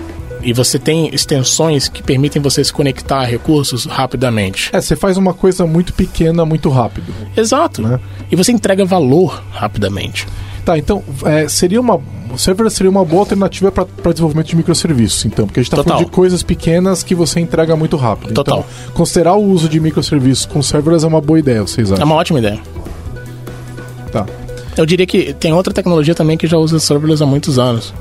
[0.45, 4.71] e você tem extensões que permitem você se conectar a recursos rapidamente.
[4.73, 7.13] É, você faz uma coisa muito pequena, muito rápido.
[7.37, 7.83] Exato.
[7.83, 7.99] Né?
[8.31, 10.27] E você entrega valor rapidamente.
[10.65, 12.01] Tá, então é, seria uma.
[12.33, 15.85] O server seria uma boa alternativa para desenvolvimento de microserviços, então, porque a gente está
[15.85, 18.35] falando de coisas pequenas que você entrega muito rápido.
[18.35, 18.61] Total.
[18.61, 22.03] Então, considerar o uso de microserviços com serverless é uma boa ideia, vocês acham?
[22.03, 22.61] É uma ótima ideia.
[24.11, 24.27] Tá.
[24.77, 27.95] Eu diria que tem outra tecnologia também que já usa serverless há muitos anos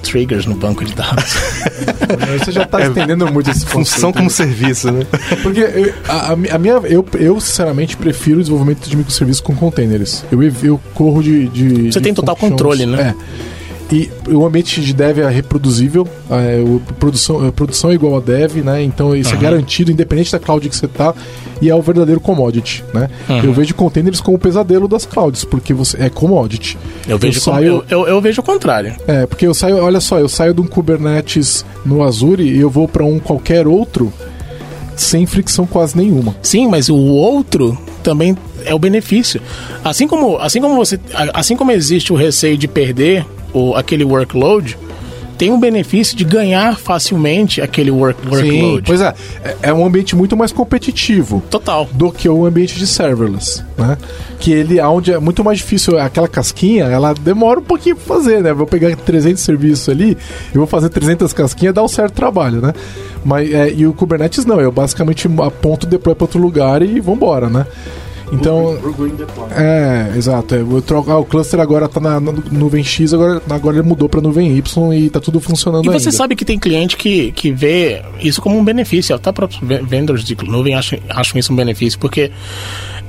[0.00, 1.24] triggers no banco de dados.
[2.38, 5.06] Você já está é, estendendo muito esse Função como serviço, né?
[5.42, 10.24] Porque eu, a, a, minha, eu, eu, sinceramente, prefiro o desenvolvimento de microserviços com containers.
[10.30, 11.48] Eu, eu corro de.
[11.48, 13.14] de Você de tem total controle, né?
[13.16, 13.59] É.
[13.92, 18.20] E o ambiente de dev é reproduzível, é, a produção, a produção é igual a
[18.20, 18.82] dev, né?
[18.82, 19.38] Então isso uhum.
[19.38, 21.12] é garantido, independente da cloud que você tá,
[21.60, 23.10] e é o verdadeiro commodity, né?
[23.28, 23.44] Uhum.
[23.44, 26.78] Eu vejo containers como o pesadelo das clouds, porque você é commodity.
[27.08, 28.94] Eu vejo, eu, saio, eu, eu, eu, vejo o contrário.
[29.08, 32.70] É, porque eu saio, olha só, eu saio de um Kubernetes no Azure e eu
[32.70, 34.12] vou para um qualquer outro
[34.94, 36.36] sem fricção quase nenhuma.
[36.42, 39.40] Sim, mas o outro também é o benefício.
[39.82, 41.00] Assim como, assim como você,
[41.32, 44.76] assim como existe o receio de perder o, aquele workload,
[45.40, 48.76] tem um benefício de ganhar facilmente aquele work, workload.
[48.76, 51.42] Sim, pois é, é, é um ambiente muito mais competitivo.
[51.48, 51.88] Total.
[51.92, 53.96] Do que o ambiente de serverless, né?
[54.38, 58.42] Que ele, onde é muito mais difícil, aquela casquinha, ela demora um pouquinho pra fazer,
[58.42, 58.52] né?
[58.52, 60.10] Vou pegar 300 serviços ali,
[60.52, 62.74] eu vou fazer 300 casquinhas, dá um certo trabalho, né?
[63.24, 67.00] Mas, é, e o Kubernetes não, eu basicamente aponto o deploy para outro lugar e
[67.00, 67.66] vambora, né?
[68.32, 68.78] Então.
[69.50, 70.54] É, exato.
[70.54, 73.86] É, eu troco, ah, o cluster agora tá na, na, nuvem X, agora, agora ele
[73.86, 75.84] mudou pra nuvem Y e tá tudo funcionando.
[75.84, 76.16] E você ainda.
[76.16, 79.14] sabe que tem cliente que, que vê isso como um benefício.
[79.14, 82.30] Até próprios vendors de nuvem acham, acham isso um benefício, porque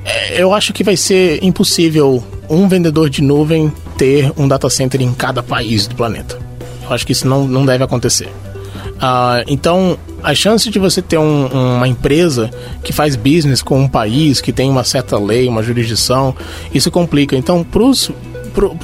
[0.04, 5.02] é, eu acho que vai ser impossível um vendedor de nuvem ter um data center
[5.02, 6.40] em cada país do planeta.
[6.84, 8.30] Eu acho que isso não, não deve acontecer.
[9.02, 12.52] Uh, então, a chance de você ter um, uma empresa
[12.84, 16.36] que faz business com um país, que tem uma certa lei, uma jurisdição,
[16.72, 17.36] isso complica.
[17.36, 17.82] Então, para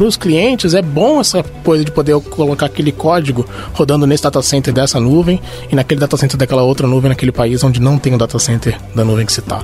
[0.06, 4.73] os clientes é bom essa coisa de poder colocar aquele código rodando nesse data center
[4.73, 5.39] dessa nuvem
[5.71, 8.76] e naquele data center daquela outra nuvem naquele país onde não tem o data center
[8.95, 9.63] da nuvem que você está.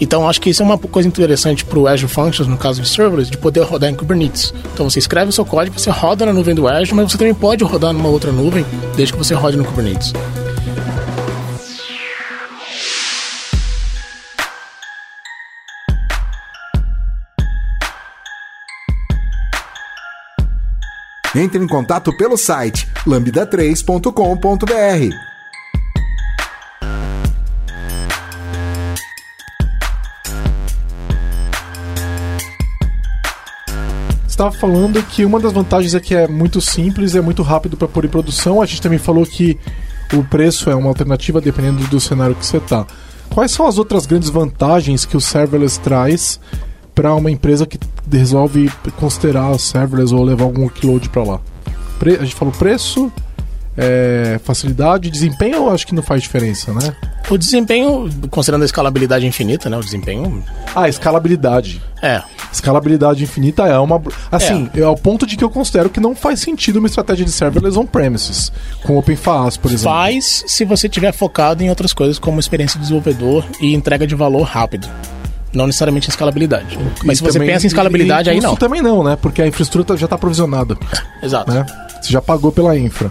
[0.00, 2.88] Então acho que isso é uma coisa interessante para o Azure Functions, no caso de
[2.88, 4.52] serverless, de poder rodar em Kubernetes.
[4.72, 7.34] Então você escreve o seu código, você roda na nuvem do Azure, mas você também
[7.34, 8.64] pode rodar numa outra nuvem,
[8.96, 10.12] desde que você rode no Kubernetes.
[21.32, 25.29] Entre em contato pelo site lambda3.com.br.
[34.40, 37.86] estava falando que uma das vantagens é que é muito simples, é muito rápido para
[37.86, 38.62] pôr em produção.
[38.62, 39.58] A gente também falou que
[40.14, 42.86] o preço é uma alternativa dependendo do cenário que você está.
[43.28, 46.40] Quais são as outras grandes vantagens que o serverless traz
[46.94, 47.78] para uma empresa que
[48.10, 51.40] resolve considerar serverless ou levar algum workload para lá?
[51.98, 53.12] Pre a gente falou preço,
[53.76, 56.94] é, facilidade, desempenho, eu acho que não faz diferença, né?
[57.30, 59.76] O desempenho, considerando a escalabilidade infinita, né?
[59.76, 60.42] O desempenho.
[60.74, 61.80] Ah, escalabilidade.
[62.02, 62.22] É.
[62.52, 64.02] Escalabilidade infinita é uma.
[64.30, 64.80] Assim, é.
[64.80, 67.78] é ao ponto de que eu considero que não faz sentido uma estratégia de serverless
[67.78, 68.52] on-premises,
[68.82, 69.92] com OpenFAS, por exemplo.
[69.92, 74.14] Faz se você tiver focado em outras coisas, como experiência de desenvolvedor e entrega de
[74.14, 74.88] valor rápido.
[75.52, 76.78] Não necessariamente em escalabilidade.
[77.04, 78.54] Mas e se você também, pensa em escalabilidade, aí não.
[78.54, 79.16] também não, né?
[79.20, 80.76] Porque a infraestrutura já está provisionada.
[81.22, 81.50] Exato.
[81.50, 81.66] Né?
[82.00, 83.10] Você já pagou pela infra.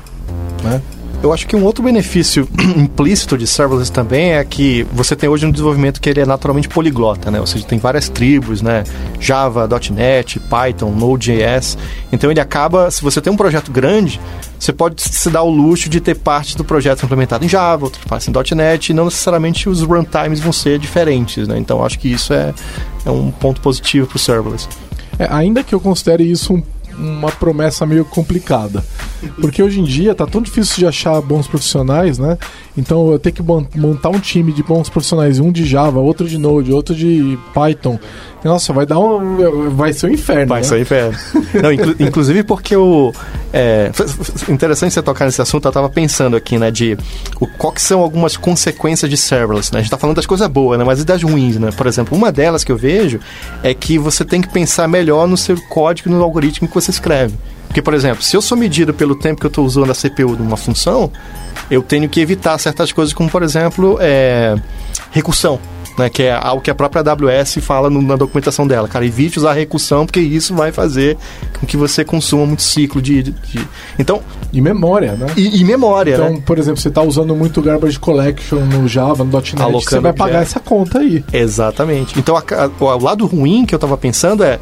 [0.62, 0.82] Né?
[1.22, 2.48] Eu acho que um outro benefício
[2.78, 6.70] implícito de serverless também é que você tem hoje um desenvolvimento que ele é naturalmente
[6.70, 7.42] poliglota, né?
[7.42, 8.86] Ou seja, tem várias tribos, né?
[9.20, 11.78] Java, .NET, Python, Node.js.
[12.10, 14.20] Então ele acaba, se você tem um projeto grande,
[14.58, 18.06] você pode se dar o luxo de ter parte do projeto implementado em Java, outras
[18.06, 21.58] partes em .NET, e não necessariamente os runtimes vão ser diferentes, né?
[21.60, 22.54] Então acho que isso é,
[23.06, 24.70] é um ponto positivo para o serverless.
[25.20, 26.64] É, ainda que eu considere isso um
[27.00, 28.86] uma promessa meio complicada.
[29.40, 32.38] Porque hoje em dia tá tão difícil de achar bons profissionais, né?
[32.80, 33.44] Então eu tenho que
[33.78, 38.00] montar um time de bons profissionais, um de Java, outro de Node, outro de Python.
[38.44, 39.70] Nossa, vai dar um.
[39.72, 40.48] Vai ser um inferno.
[40.48, 40.68] Vai né?
[40.68, 41.18] ser um inferno.
[41.62, 43.12] Não, inclu inclusive porque o.
[43.52, 43.92] É,
[44.48, 46.96] interessante você tocar nesse assunto, eu tava pensando aqui, né, de
[47.40, 49.80] o, qual que são algumas consequências de serverless, né?
[49.80, 50.86] A gente tá falando das coisas boas, né?
[50.86, 51.72] Mas e das ruins, né?
[51.72, 53.20] Por exemplo, uma delas que eu vejo
[53.62, 56.92] é que você tem que pensar melhor no seu código e no algoritmo que você
[56.92, 57.36] escreve.
[57.70, 60.36] Porque, por exemplo, se eu sou medido pelo tempo que eu estou usando a CPU
[60.36, 61.12] de uma função,
[61.70, 64.56] eu tenho que evitar certas coisas, como, por exemplo, é,
[65.12, 65.60] recursão.
[65.98, 68.88] Né, que é algo que a própria AWS fala no, na documentação dela.
[68.88, 71.18] Cara, evite usar recursão, porque isso vai fazer
[71.60, 73.22] com que você consuma muito ciclo de.
[73.22, 73.68] de, de...
[73.98, 74.22] Então.
[74.54, 75.28] E memória, né?
[75.36, 76.42] E, e memória, Então, né?
[76.46, 80.14] por exemplo, você está usando muito garbage collection no Java, no .NET, Alocando você vai
[80.14, 81.22] pagar essa conta aí.
[81.34, 82.18] Exatamente.
[82.18, 84.58] Então, a, a, o lado ruim que eu estava pensando é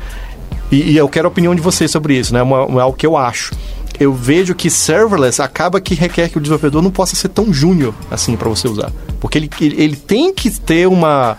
[0.72, 2.40] e, e, eu quero a opinião de vocês sobre isso, né?
[2.40, 3.54] É algo que eu acho.
[4.00, 7.96] Eu vejo que serverless acaba que requer que o desenvolvedor não possa ser tão júnior
[8.12, 8.92] assim para você usar.
[9.20, 11.38] Porque ele, ele, ele tem que ter uma,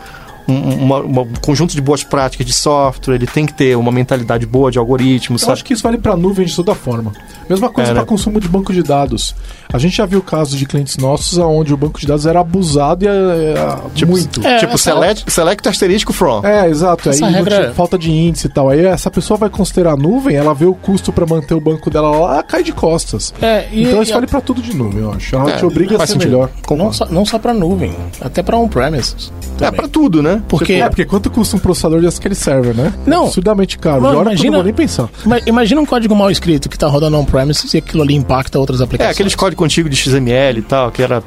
[0.49, 4.71] um, um conjunto de boas práticas de software, ele tem que ter uma mentalidade boa
[4.71, 5.43] de algoritmos.
[5.43, 5.53] Eu sabe?
[5.53, 7.13] acho que isso vale para nuvem de toda forma.
[7.49, 8.09] Mesma coisa é, para né?
[8.09, 9.35] consumo de banco de dados.
[9.71, 13.05] A gente já viu casos de clientes nossos onde o banco de dados era abusado
[13.05, 13.55] e é,
[13.95, 14.47] tipo, muito.
[14.47, 16.45] É, tipo, select, select asterisco from.
[16.45, 17.11] É, exato.
[17.11, 17.75] Essa aí regra...
[17.75, 18.71] falta de índice e tal.
[18.71, 21.91] Aí essa pessoa vai considerar a nuvem, ela vê o custo para manter o banco
[21.91, 23.35] dela lá, cai de costas.
[23.43, 24.29] É, e, então isso e vale a...
[24.29, 25.37] para tudo de nuvem, eu acho.
[25.37, 26.31] Ela é, te obriga a ser sentido.
[26.31, 26.51] melhor.
[26.71, 29.31] Não só, não só para nuvem, até para on-premises.
[29.61, 30.38] É, para tudo, né?
[30.49, 30.75] Porque...
[30.75, 32.93] É, porque quanto custa um processador de SQL Server, né?
[33.07, 33.25] Não.
[33.25, 34.03] Absurdamente caro.
[34.03, 35.09] Mano, imagina, não vou nem pensar.
[35.47, 39.11] Imagina um código mal escrito que está rodando on-premises e aquilo ali impacta outras aplicações.
[39.11, 41.23] É, aqueles códigos antigos de XML e tal, que era...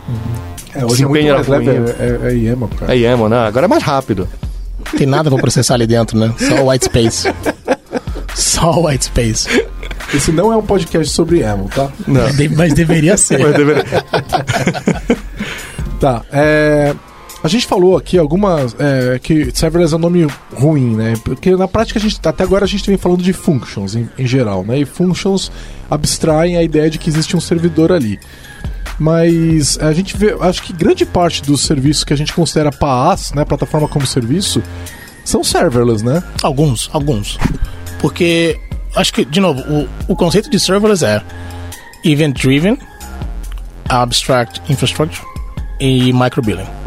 [0.74, 2.94] É, hoje é muito mais leve, é, é, é YAML, cara.
[2.94, 3.48] É YAML, né?
[3.48, 4.28] Agora é mais rápido.
[4.98, 6.34] Tem nada pra processar ali dentro, né?
[6.38, 7.34] Só o white space.
[8.34, 9.66] Só o white space.
[10.14, 11.90] Esse não é um podcast sobre YAML, tá?
[12.08, 12.22] Não.
[12.56, 13.40] Mas deveria ser.
[13.40, 13.84] Mas deveria...
[16.00, 16.96] tá, é...
[17.44, 18.76] A gente falou aqui algumas.
[18.78, 21.14] É, que serverless é um nome ruim, né?
[21.24, 22.20] Porque na prática a gente.
[22.24, 24.80] Até agora a gente vem falando de functions em, em geral, né?
[24.80, 25.52] E functions
[25.90, 28.20] abstraem a ideia de que existe um servidor ali.
[29.00, 30.36] Mas a gente vê.
[30.40, 33.44] Acho que grande parte dos serviços que a gente considera PaaS, né?
[33.44, 34.62] Plataforma como serviço,
[35.26, 36.22] são serverless, né?
[36.44, 37.40] Alguns, alguns.
[38.00, 38.60] Porque.
[38.94, 41.24] Acho que, de novo, o, o conceito de serverless é
[42.04, 42.78] event driven,
[43.88, 45.26] abstract infrastructure
[45.80, 46.81] e microbilling.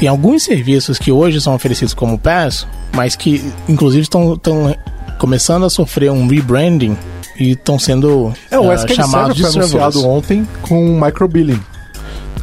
[0.00, 4.40] Tem alguns serviços que hoje são oferecidos como PaaS, mas que inclusive estão
[5.18, 6.96] começando a sofrer um rebranding
[7.38, 11.60] e estão sendo é, o uh, chamados de foi anunciado ontem com microbilling.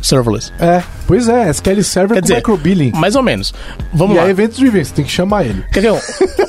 [0.04, 0.54] Serverless.
[0.60, 2.92] É, pois é, SQL Server Quer com dizer, microbilling.
[2.92, 3.52] Mais ou menos.
[3.92, 4.26] Vamos e lá.
[4.26, 5.66] E é event driven, você tem que chamar ele.
[5.74, 5.94] Quer ver?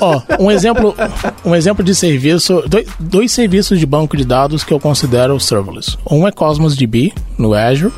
[0.03, 0.95] ó, um exemplo,
[1.43, 5.97] um exemplo de serviço, dois, dois serviços de banco de dados que eu considero serverless.
[6.11, 7.95] Um é Cosmos DB no Azure,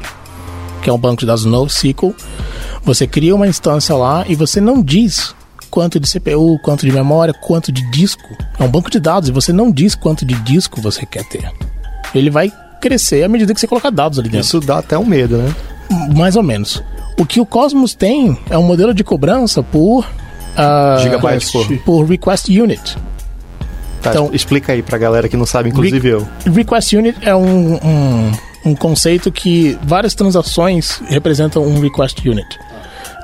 [0.80, 2.14] que é um banco de dados NoSQL
[2.82, 5.34] você cria uma instância lá e você não diz
[5.70, 8.36] quanto de CPU, quanto de memória, quanto de disco.
[8.58, 11.50] É um banco de dados e você não diz quanto de disco você quer ter.
[12.14, 14.46] Ele vai crescer à medida que você colocar dados ali dentro.
[14.46, 15.54] Isso dá até um medo, né?
[16.14, 16.82] Mais ou menos.
[17.18, 20.04] O que o Cosmos tem é um modelo de cobrança por.
[20.04, 21.78] Uh, Gigabytes por.
[21.78, 22.96] por request unit.
[24.00, 26.28] Tá, então, explica aí pra galera que não sabe, inclusive re eu.
[26.52, 28.32] Request unit é um, um,
[28.64, 32.58] um conceito que várias transações representam um request unit.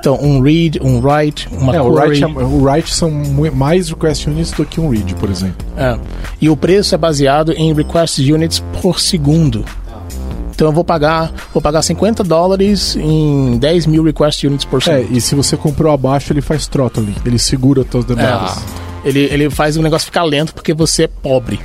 [0.09, 2.07] Então, um read, um write, uma É, o query.
[2.07, 3.11] write, é- o write são
[3.53, 5.65] mais request units do que um read, por exemplo.
[5.75, 5.97] É.
[6.39, 9.65] E o preço é baseado em request units por segundo.
[10.55, 14.81] Então eu vou pagar, vou pagar 50 dólares em 10 mil request units por É,
[15.01, 15.17] segundo.
[15.17, 17.13] e se você comprou abaixo, ele faz throttling.
[17.25, 18.57] Ele segura as tuas demandas.
[19.03, 19.09] É.
[19.09, 21.59] Ele, ele faz o negócio ficar lento porque você é pobre.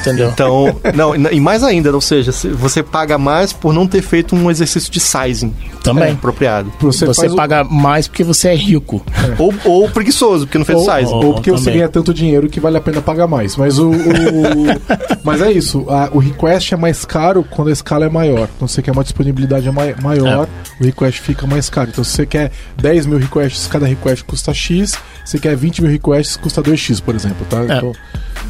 [0.00, 0.28] Entendeu?
[0.30, 4.34] Então, não, e mais ainda, ou seja, se- você paga mais por não ter feito
[4.34, 6.12] um exercício de sizing Também.
[6.12, 6.72] apropriado.
[6.80, 9.04] Você, Você, faz o- paga mais porque você é rico.
[9.38, 11.12] Ou, ou preguiçoso, porque não fez ou, sizing.
[11.14, 11.78] ou porque você também.
[11.80, 13.56] ganha tanto dinheiro que vale a pena pagar mais.
[13.56, 13.90] Mas o.
[13.90, 13.94] o-
[15.24, 15.84] mas é isso.
[15.88, 18.48] a- o request é mais caro quando a escala é maior.
[18.58, 20.48] Quando você quer uma disponibilidade mai- maior,
[20.80, 21.90] o request fica mais caro.
[21.92, 24.90] Então, se você quer 10 mil requests, cada request custa X.
[25.24, 27.46] Se você quer 20 mil requests, custa 2X, por exemplo.
[27.48, 27.60] Tá?
[27.60, 27.76] É.
[27.76, 27.92] Então,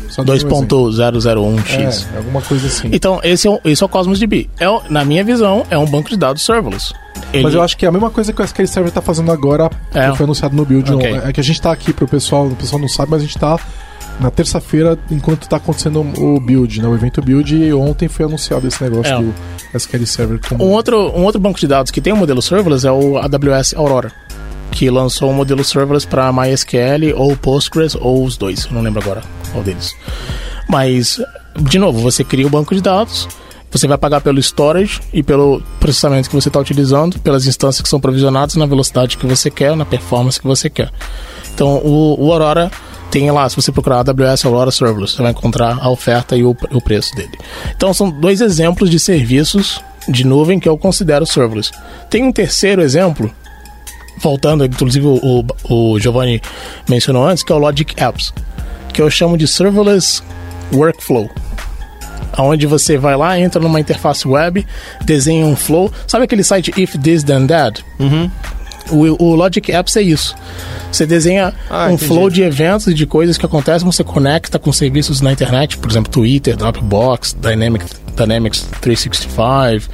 [0.08, 0.22] só
[1.10, 1.42] dando um exemplo.
[1.62, 2.06] 2.001x.
[2.14, 2.88] É, alguma coisa assim.
[2.92, 4.48] Então, esse é o, esse é o Cosmos DB.
[4.58, 6.92] É, o- na minha visão, é um banco de dados serverless.
[7.32, 9.30] Ele- Mas eu acho que é a mesma coisa que o SQL Server tá fazendo
[9.32, 10.10] agora, É.
[10.10, 10.92] que foi anunciado no build.
[10.92, 11.20] Ok.
[11.24, 13.38] É que a gente tá aqui pro pessoal, o pessoal não sabe, mas a gente
[13.38, 13.58] tá
[14.20, 16.86] na terça-feira, enquanto tá acontecendo o build, né?
[16.88, 19.18] O evento build, e ontem foi anunciado esse negócio É.
[19.18, 19.34] do
[19.74, 20.62] SQL Server como.
[20.64, 23.74] Um outro, um outro banco de dados que tem um modelo serverless é o AWS
[23.74, 24.12] Aurora,
[24.72, 29.22] que lançou um modelo serverless para MySQL ou Postgres ou os dois, não lembro agora
[29.52, 29.94] qual deles.
[30.68, 31.20] Mas,
[31.60, 33.28] de novo, você cria o banco de dados,
[33.70, 37.88] você vai pagar pelo storage e pelo processamento que você está utilizando, pelas instâncias que
[37.88, 40.90] são provisionadas na velocidade que você quer, na performance que você quer.
[41.54, 42.70] Então, o, o Aurora
[43.10, 46.56] tem lá, se você procurar AWS Aurora Serverless, você vai encontrar a oferta e o,
[46.70, 47.38] o preço dele.
[47.76, 51.70] Então, são dois exemplos de serviços de nuvem que eu considero serverless.
[52.10, 53.32] Tem um terceiro exemplo,
[54.18, 56.40] voltando, inclusive o, o, o Giovanni
[56.88, 58.32] mencionou antes, que é o Logic Apps,
[58.92, 60.22] que eu chamo de serverless
[60.72, 61.28] workflow.
[62.38, 64.66] Onde você vai lá, entra numa interface web,
[65.04, 65.92] desenha um flow.
[66.06, 67.84] Sabe aquele site If This Then That?
[68.90, 70.34] O, o Logic Apps é isso.
[70.90, 72.04] Você desenha Ah, um entendi.
[72.06, 75.90] flow de eventos e de coisas que acontecem, você conecta com serviços na internet, por
[75.90, 77.84] exemplo, Twitter, Dropbox, Dynamic,
[78.16, 79.88] Dynamics 365.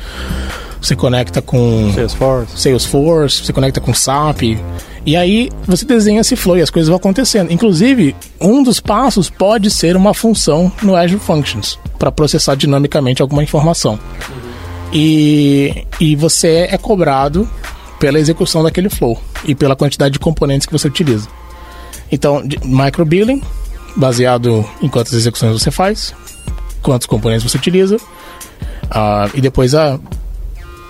[0.81, 2.59] Você conecta com Salesforce.
[2.59, 4.43] Salesforce, você conecta com SAP.
[5.05, 7.51] E aí você desenha esse flow e as coisas vão acontecendo.
[7.53, 13.43] Inclusive, um dos passos pode ser uma função no Azure Functions para processar dinamicamente alguma
[13.43, 13.99] informação.
[14.93, 17.49] E, e você é cobrado
[17.99, 21.29] pela execução daquele flow e pela quantidade de componentes que você utiliza.
[22.11, 23.43] Então, de- microbilling,
[23.97, 26.14] baseado em quantas execuções você faz,
[26.83, 27.99] quantos componentes você utiliza,
[28.91, 29.99] ah, e depois a,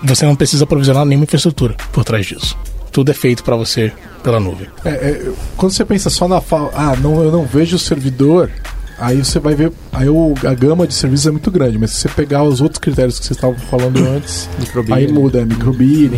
[0.02, 2.56] você não precisa provisionar nenhuma infraestrutura por trás disso.
[2.92, 3.92] Tudo é feito para você
[4.22, 4.66] pela nuvem.
[4.84, 6.70] É, é, quando você pensa só na fa...
[6.74, 8.50] ah, não, eu não vejo o servidor,
[8.98, 12.00] aí você vai ver, aí o, a gama de serviços é muito grande, mas se
[12.00, 14.48] você pegar os outros critérios que vocês estavam falando antes,
[14.90, 15.44] aí muda, é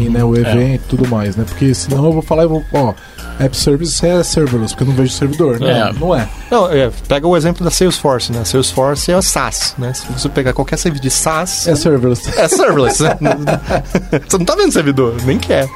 [0.09, 1.45] né, o evento, tudo mais, né?
[1.47, 2.95] Porque senão eu vou falar, eu vou, ó,
[3.39, 5.91] app service é serverless, porque eu não vejo servidor, né?
[5.91, 5.93] É.
[5.93, 6.29] Não é.
[6.51, 8.45] Não, é, pega o exemplo da Salesforce, né?
[8.45, 9.93] Salesforce é o SaaS, né?
[9.95, 12.29] Se você pegar qualquer serviço de SaaS, É serverless.
[12.39, 13.03] é serverless.
[13.03, 13.17] né?
[14.29, 15.69] você não tá vendo servidor, nem quer.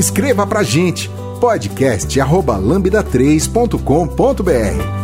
[0.00, 1.10] Escreva pra gente
[1.42, 5.00] podcast arroba lambda3.com.br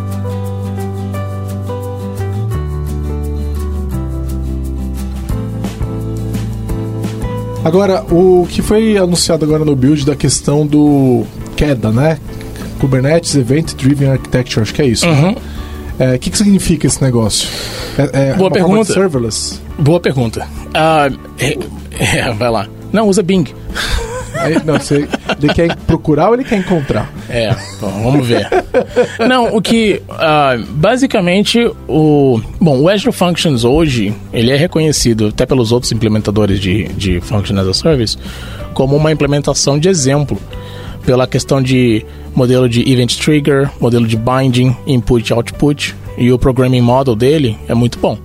[7.65, 11.25] Agora, o que foi anunciado agora no build da questão do
[11.57, 12.19] queda, né?
[12.79, 15.07] Kubernetes Event Driven Architecture, acho que é isso.
[15.07, 15.35] né?
[15.99, 17.49] É, O que, que significa esse negócio?
[17.99, 18.93] É, é Boa uma forma de pergunta.
[18.93, 19.61] serverless?
[19.79, 20.47] Boa pergunta.
[21.41, 21.59] É-
[21.99, 22.69] é, vai lá.
[22.93, 23.47] Não, usa Bing.
[24.65, 25.09] Não, você,
[25.43, 27.13] ele quer procurar ou ele quer encontrar?
[27.29, 28.49] É, bom, vamos ver.
[29.29, 30.03] Não, o que.
[30.11, 32.41] ah, basicamente, o.
[32.61, 37.59] Bom, o Azure Functions hoje, ele é reconhecido, até pelos outros implementadores de, de Function
[37.59, 38.19] as a Service,
[38.75, 40.41] como uma implementação de exemplo.
[41.05, 46.81] Pela questão de modelo de Event Trigger, modelo de Binding, Input Output, e o Programming
[46.81, 48.19] Model dele é muito bom.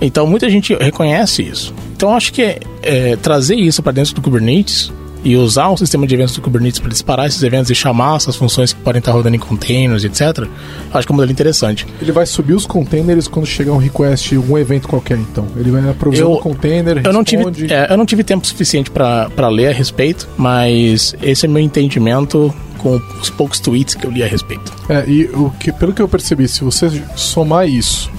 [0.00, 1.74] Então muita gente reconhece isso.
[1.94, 4.90] Então acho que é, trazer isso para dentro do Kubernetes
[5.22, 8.36] e usar o sistema de eventos do Kubernetes para disparar esses eventos e chamar essas
[8.36, 10.46] funções que podem estar rodando em containers, etc.
[10.92, 11.86] Acho que é um modelo interessante.
[12.00, 15.46] Ele vai subir os containers quando chegar um request, um evento qualquer, então.
[15.56, 17.72] Ele vai aprovisionar Eu- o container, Eu não, tive, responde...
[17.72, 22.52] é, eu não tive tempo suficiente para ler a respeito, mas esse é meu entendimento
[22.78, 24.72] com os poucos tweets que eu li a respeito.
[24.88, 28.10] É, e o que, pelo que eu percebi, se você somar isso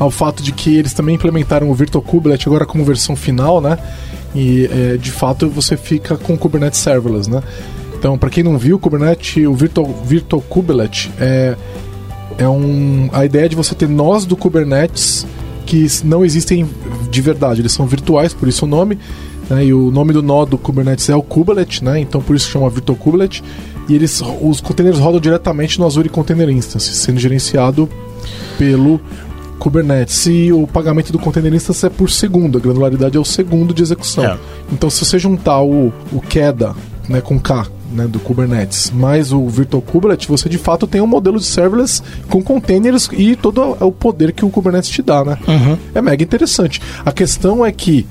[0.00, 3.78] ao fato de que eles também implementaram o Virtual Kubelet agora como versão final, né?
[4.34, 7.42] E é, de fato você fica com o Kubernetes Serverless, né?
[7.96, 10.42] Então, para quem não viu, o Kubernetes, o Virtual, Virtual
[11.18, 11.56] é,
[12.36, 15.26] é um, a ideia de você ter nós do Kubernetes
[15.64, 16.68] que não existem
[17.10, 18.98] de verdade, eles são virtuais, por isso o nome.
[19.48, 22.48] Né, e o nome do nó do Kubernetes é o Kubelet, né, então por isso
[22.48, 23.42] chama Virtual Kubelet.
[23.88, 27.88] E eles, os containers rodam diretamente no Azure Container Instance, sendo gerenciado
[28.58, 29.00] pelo
[29.64, 30.26] Kubernetes.
[30.26, 33.82] E o pagamento do Container Instance é por segundo, a granularidade é o segundo de
[33.82, 34.22] execução.
[34.22, 34.38] É.
[34.70, 36.76] Então, se você juntar o, o QEDA
[37.08, 41.06] né, com K né, do Kubernetes mais o Virtual Kubernetes, você de fato tem um
[41.06, 45.24] modelo de serverless com containers e todo o poder que o Kubernetes te dá.
[45.24, 45.38] Né?
[45.48, 45.78] Uhum.
[45.94, 46.82] É mega interessante.
[47.02, 48.06] A questão é que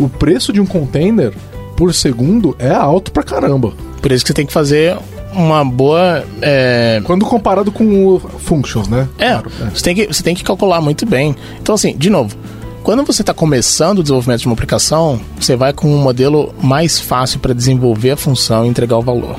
[0.00, 1.32] o preço de um container
[1.76, 3.74] por segundo é alto pra caramba.
[4.02, 4.96] Por isso que você tem que fazer
[5.36, 6.24] uma boa.
[6.40, 7.00] É...
[7.04, 9.08] Quando comparado com o Functions, né?
[9.18, 9.70] É, claro, é.
[9.70, 11.36] Você, tem que, você tem que calcular muito bem.
[11.60, 12.36] Então, assim, de novo,
[12.82, 16.98] quando você está começando o desenvolvimento de uma aplicação, você vai com um modelo mais
[16.98, 19.36] fácil para desenvolver a função e entregar o valor.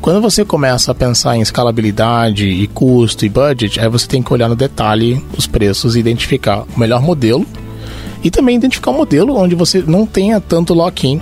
[0.00, 4.32] Quando você começa a pensar em escalabilidade e custo e budget, aí você tem que
[4.32, 7.46] olhar no detalhe os preços e identificar o melhor modelo
[8.22, 11.20] e também identificar um modelo onde você não tenha tanto lock-in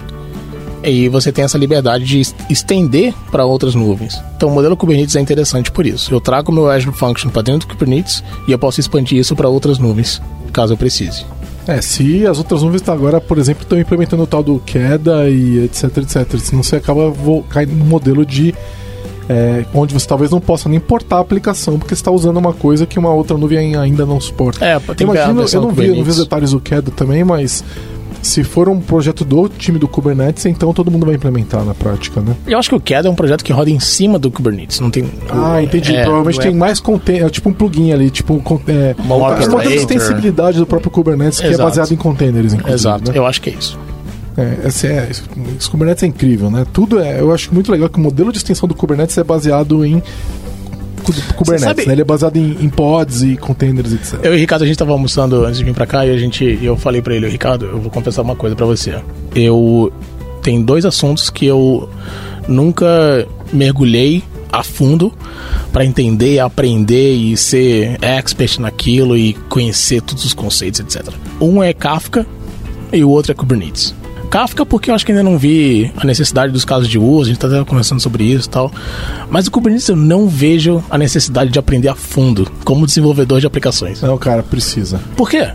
[0.85, 4.20] e você tem essa liberdade de estender para outras nuvens.
[4.37, 6.12] Então o modelo Kubernetes é interessante por isso.
[6.12, 9.49] Eu trago meu Azure Function para dentro do Kubernetes e eu posso expandir isso para
[9.49, 10.20] outras nuvens,
[10.53, 11.24] caso eu precise.
[11.66, 15.64] É, se as outras nuvens agora, por exemplo, estão implementando o tal do queda e
[15.64, 17.12] etc, etc, senão você acaba
[17.49, 18.53] caindo no modelo de
[19.28, 22.85] é, onde você talvez não possa nem importar a aplicação porque está usando uma coisa
[22.85, 24.64] que uma outra nuvem ainda não suporta.
[24.64, 27.64] É, tem Imagino, eu não vi, eu não vi os detalhes do queda também, mas
[28.23, 32.20] se for um projeto do time do Kubernetes, então todo mundo vai implementar na prática,
[32.20, 32.35] né?
[32.47, 34.91] Eu acho que o CAD é um projeto que roda em cima do Kubernetes, não
[34.91, 35.05] tem...
[35.29, 35.95] Ah, entendi.
[35.95, 36.55] É, Provavelmente tem é...
[36.55, 38.41] mais container, é tipo um plugin ali, tipo...
[38.68, 41.62] É, uma a extensibilidade do próprio Kubernetes que é Exato.
[41.62, 42.75] é baseado em containers, inclusive.
[42.75, 43.18] Exato, né?
[43.18, 43.79] eu acho que é isso.
[44.37, 46.66] É, esse, é, esse Kubernetes é incrível, né?
[46.73, 47.20] Tudo é.
[47.20, 50.03] Eu acho muito legal que o modelo de extensão do Kubernetes é baseado em
[51.03, 51.86] Kubernetes, sabe...
[51.86, 51.94] né?
[51.94, 54.20] Ele é baseado em, em, pods e containers, etc.
[54.22, 56.18] Eu e o Ricardo, a gente tava almoçando antes de vir pra cá e a
[56.18, 58.94] gente, eu falei pra ele, Ricardo, eu vou confessar uma coisa pra você.
[59.34, 59.92] Eu
[60.42, 61.88] tem dois assuntos que eu
[62.48, 65.12] nunca mergulhei a fundo
[65.72, 71.14] para entender, aprender e ser expert naquilo e conhecer todos os conceitos, etc.
[71.40, 72.26] Um é Kafka
[72.92, 73.94] e o outro é Kubernetes.
[74.33, 77.26] Kafka porque eu acho que ainda não vi a necessidade dos casos de uso, a
[77.26, 78.72] gente tá até conversando sobre isso e tal.
[79.28, 83.47] Mas o Kubernetes eu não vejo a necessidade de aprender a fundo como desenvolvedor de
[83.47, 84.01] aplicações.
[84.01, 84.99] Não, cara, precisa.
[85.18, 85.51] Por quê?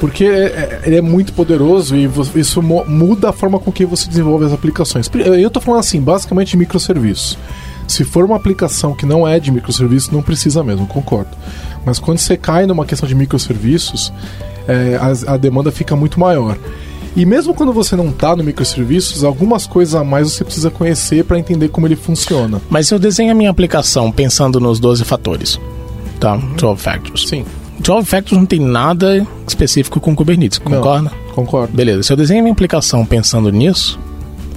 [0.00, 4.08] Porque é, é, ele é muito poderoso e isso muda a forma com que você
[4.08, 5.10] desenvolve as aplicações.
[5.14, 7.36] Eu tô falando assim, basicamente de microserviços.
[7.86, 11.36] Se for uma aplicação que não é de microserviços, não precisa mesmo, concordo.
[11.84, 14.10] Mas quando você cai numa questão de microserviços,
[14.66, 16.56] é, a, a demanda fica muito maior.
[17.14, 21.24] E mesmo quando você não está no microserviços, algumas coisas a mais você precisa conhecer
[21.24, 22.60] para entender como ele funciona.
[22.70, 25.60] Mas se eu desenho a minha aplicação pensando nos 12 fatores,
[26.18, 26.36] tá?
[26.36, 27.28] 12 factors.
[27.28, 27.44] Sim.
[27.80, 31.10] 12 factors não tem nada específico com Kubernetes, concorda?
[31.10, 31.76] Não, concordo.
[31.76, 32.02] Beleza.
[32.02, 33.98] Se eu desenho a minha aplicação pensando nisso,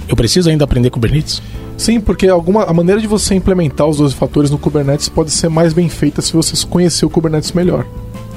[0.07, 1.41] eu preciso ainda aprender Kubernetes?
[1.77, 5.49] Sim, porque alguma, a maneira de você implementar os 12 fatores no Kubernetes pode ser
[5.49, 7.85] mais bem feita se você conhecer o Kubernetes melhor.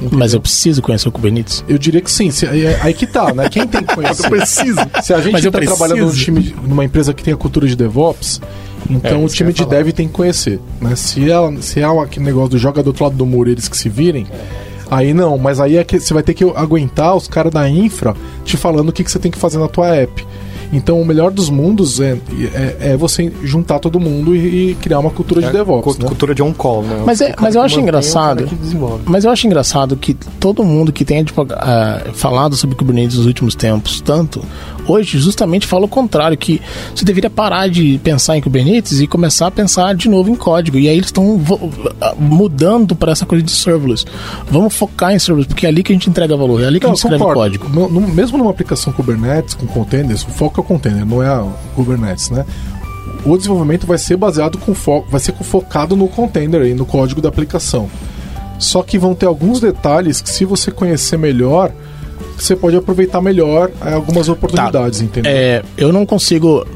[0.00, 0.18] Entendeu?
[0.18, 1.64] Mas eu preciso conhecer o Kubernetes?
[1.68, 2.30] Eu diria que sim.
[2.30, 3.48] Se, é, aí que tá, né?
[3.48, 4.24] Quem tem que conhecer?
[4.26, 4.78] eu preciso.
[5.02, 8.40] Se a gente está trabalhando num time, numa empresa que tem a cultura de DevOps,
[8.88, 10.60] então é, o time de dev tem que conhecer.
[10.80, 10.94] Né?
[10.94, 13.76] Se, ela, se é aquele negócio do joga do outro lado do muro eles que
[13.76, 14.26] se virem,
[14.90, 15.36] aí não.
[15.36, 18.90] Mas aí é que você vai ter que aguentar os caras da infra te falando
[18.90, 20.26] o que, que você tem que fazer na tua app.
[20.72, 22.18] Então, o melhor dos mundos é,
[22.54, 25.98] é, é você juntar todo mundo e, e criar uma cultura de é, DevOps.
[25.98, 26.06] Né?
[26.06, 27.02] Cultura de on-call, né?
[27.06, 28.48] Mas, é, mas eu acho engraçado.
[29.06, 33.54] Mas eu acho engraçado que todo mundo que tem uh, falado sobre Kubernetes nos últimos
[33.54, 34.42] tempos, tanto
[34.88, 36.60] hoje, justamente fala o contrário, que
[36.94, 40.78] você deveria parar de pensar em Kubernetes e começar a pensar de novo em código.
[40.78, 41.40] E aí eles estão
[42.18, 44.04] mudando para essa coisa de serverless.
[44.50, 46.86] Vamos focar em serverless, porque é ali que a gente entrega valor, é ali que
[46.86, 47.58] Não, a gente escreve concordo.
[47.58, 47.68] código.
[47.68, 51.38] No, no, mesmo numa aplicação Kubernetes com containers, o foco é o container, não é
[51.40, 52.44] o Kubernetes, né?
[53.24, 57.20] O desenvolvimento vai ser baseado com foco, vai ser focado no container e no código
[57.20, 57.88] da aplicação.
[58.58, 61.72] Só que vão ter alguns detalhes que se você conhecer melhor,
[62.38, 65.04] você pode aproveitar melhor é, algumas oportunidades, tá.
[65.04, 65.32] entendeu?
[65.32, 66.66] É, eu não consigo.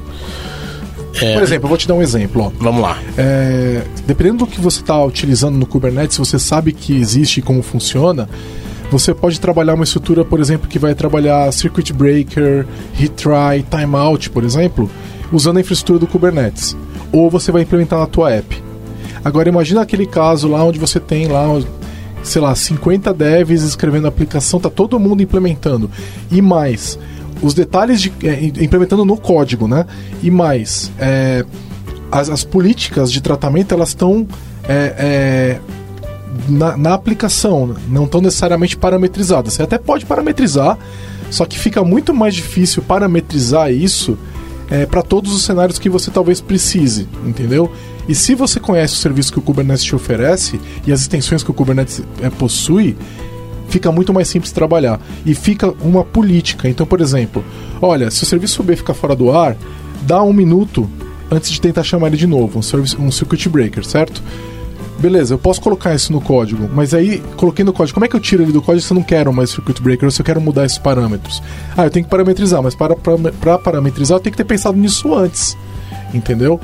[1.20, 1.34] É...
[1.34, 2.42] Por exemplo, eu vou te dar um exemplo.
[2.42, 2.52] Ó.
[2.58, 2.98] Vamos lá.
[3.16, 7.62] É, dependendo do que você está utilizando no Kubernetes, você sabe que existe e como
[7.62, 8.28] funciona,
[8.90, 14.44] você pode trabalhar uma estrutura, por exemplo, que vai trabalhar circuit breaker, retry, timeout, por
[14.44, 14.90] exemplo,
[15.32, 16.76] usando a infraestrutura do Kubernetes.
[17.12, 18.62] Ou você vai implementar na tua app.
[19.24, 21.46] Agora imagina aquele caso lá onde você tem lá
[22.22, 25.90] sei lá, 50 devs escrevendo a aplicação, tá todo mundo implementando.
[26.30, 26.98] E mais,
[27.42, 28.12] os detalhes de.
[28.22, 29.86] É, implementando no código, né?
[30.22, 31.44] E mais, é,
[32.10, 34.26] as, as políticas de tratamento elas estão
[34.68, 35.60] é, é,
[36.48, 39.54] na, na aplicação, não estão necessariamente parametrizadas.
[39.54, 40.78] Você até pode parametrizar,
[41.30, 44.16] só que fica muito mais difícil parametrizar isso
[44.72, 47.70] é, para todos os cenários que você talvez precise, entendeu?
[48.08, 51.50] E se você conhece o serviço que o Kubernetes te oferece e as extensões que
[51.50, 52.96] o Kubernetes é, possui,
[53.68, 54.98] fica muito mais simples trabalhar.
[55.26, 56.70] E fica uma política.
[56.70, 57.44] Então, por exemplo,
[57.82, 59.58] olha, se o serviço B ficar fora do ar,
[60.06, 60.88] dá um minuto
[61.30, 64.22] antes de tentar chamar ele de novo, um, service, um circuit breaker, certo?
[65.02, 68.14] Beleza, eu posso colocar isso no código, mas aí, coloquei no código, como é que
[68.14, 70.24] eu tiro ele do código se eu não quero mais circuit breaker ou se eu
[70.24, 71.42] quero mudar esses parâmetros?
[71.76, 74.78] Ah, eu tenho que parametrizar, mas para, para, para parametrizar eu tenho que ter pensado
[74.78, 75.58] nisso antes,
[76.14, 76.60] entendeu?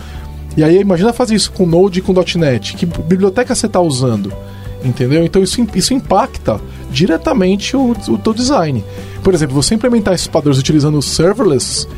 [0.56, 2.76] E aí, imagina fazer isso com Node e com .NET.
[2.76, 4.32] Que biblioteca você está usando?
[4.84, 5.24] Entendeu?
[5.24, 6.60] Então isso, isso impacta
[6.92, 8.84] diretamente o, o teu design.
[9.20, 11.88] Por exemplo, você implementar esses padrões utilizando serverless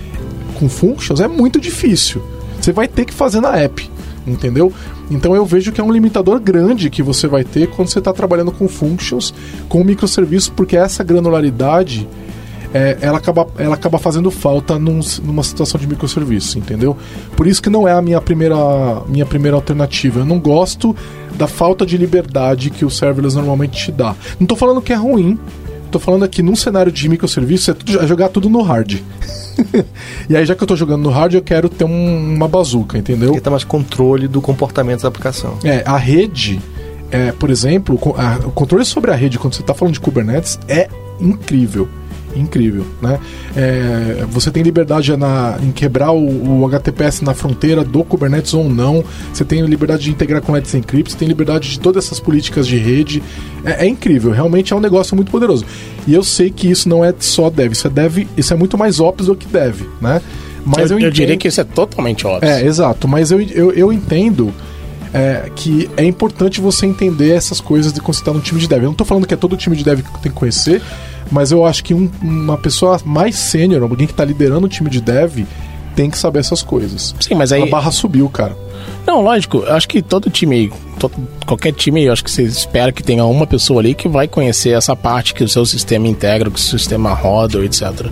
[0.59, 2.23] com functions é muito difícil.
[2.59, 3.91] Você vai ter que fazer na app,
[4.31, 4.73] entendeu?
[5.11, 8.13] Então eu vejo que é um limitador grande que você vai ter quando você está
[8.13, 9.35] trabalhando com functions,
[9.69, 12.09] com microserviços, porque essa granularidade
[12.73, 16.97] é, ela, acaba, ela acaba fazendo falta num, numa situação de microserviço, entendeu?
[17.37, 18.57] Por isso que não é a minha primeira,
[19.09, 20.21] minha primeira alternativa.
[20.21, 20.95] Eu não gosto
[21.37, 24.15] da falta de liberdade que o serverless normalmente te dá.
[24.39, 25.39] Não estou falando que é ruim,
[25.85, 29.01] estou falando aqui num cenário de microserviço é, tudo, é jogar tudo no hard.
[30.29, 32.99] e aí, já que eu tô jogando no hard, eu quero ter um, uma bazuca,
[32.99, 33.29] entendeu?
[33.29, 35.59] Porque tá mais controle do comportamento da aplicação.
[35.65, 36.61] É, a rede,
[37.11, 40.59] é, por exemplo, a, o controle sobre a rede, quando você tá falando de Kubernetes,
[40.69, 40.89] é
[41.21, 41.89] incrível
[42.35, 43.19] incrível, né?
[43.57, 48.69] É, você tem liberdade na, em quebrar o, o, HTTPS na fronteira do Kubernetes ou
[48.69, 49.05] não.
[49.33, 51.13] Você tem liberdade de integrar com Let's Encrypt.
[51.13, 53.23] Você tem liberdade de todas essas políticas de rede.
[53.65, 54.31] É, é, incrível.
[54.31, 55.65] Realmente é um negócio muito poderoso.
[56.07, 57.73] E eu sei que isso não é só dev.
[57.73, 58.27] Isso é dev.
[58.37, 60.21] Isso é muito mais ops do que dev, né?
[60.65, 62.49] Mas eu, eu, eu diria que isso é totalmente ops.
[62.49, 63.09] É, exato.
[63.09, 64.53] Mas eu, eu, eu entendo
[65.13, 68.69] é, que é importante você entender essas coisas de quando você está no time de
[68.69, 68.79] dev.
[68.79, 70.81] Eu não estou falando que é todo time de dev que tem que conhecer,
[71.31, 74.91] mas eu acho que um, uma pessoa mais sênior, alguém que está liderando o time
[74.91, 75.45] de dev,
[75.95, 77.15] tem que saber essas coisas.
[77.21, 77.63] Sim, mas aí.
[77.63, 78.57] A barra subiu, cara.
[79.07, 81.13] Não, lógico, acho que todo time, todo,
[81.47, 84.71] qualquer time, eu acho que você espera que tenha uma pessoa ali que vai conhecer
[84.71, 88.07] essa parte que o seu sistema integra, que o sistema roda, etc.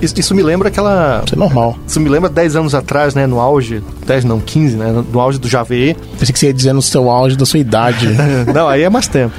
[0.00, 1.22] Isso, isso me lembra aquela.
[1.24, 1.78] Isso é normal.
[1.86, 5.38] Isso me lembra 10 anos atrás, né, no auge, 10 não, 15, né, no auge
[5.38, 5.96] do JVE.
[6.18, 8.08] Pensei que você ia dizer no seu auge da sua idade.
[8.52, 9.34] não, aí é mais tempo.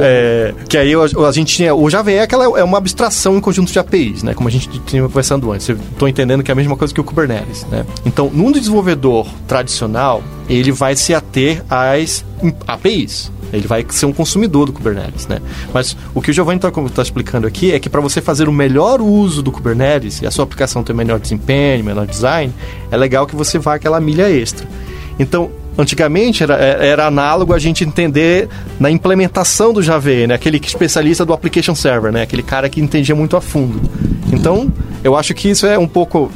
[0.00, 1.74] É, que aí a gente tinha.
[1.74, 4.34] O JVE é, aquela, é uma abstração em conjunto de APIs, né?
[4.34, 5.68] Como a gente tinha conversando antes.
[5.68, 7.84] Estou entendendo que é a mesma coisa que o Kubernetes, né?
[8.06, 9.91] Então, num desenvolvedor tradicional,
[10.48, 12.24] ele vai se ater às
[12.66, 13.30] APIs.
[13.52, 15.38] Ele vai ser um consumidor do Kubernetes, né?
[15.74, 18.52] Mas o que o Giovanni está tá explicando aqui é que para você fazer o
[18.52, 22.52] melhor uso do Kubernetes e a sua aplicação ter melhor desempenho, melhor design,
[22.90, 24.66] é legal que você vá aquela milha extra.
[25.18, 30.34] Então, Antigamente era, é, era análogo a gente entender na implementação do JVE, né?
[30.34, 32.22] Aquele especialista do application server, né?
[32.22, 33.80] Aquele cara que entendia muito a fundo.
[34.30, 34.70] Então,
[35.02, 36.30] eu acho que isso é um pouco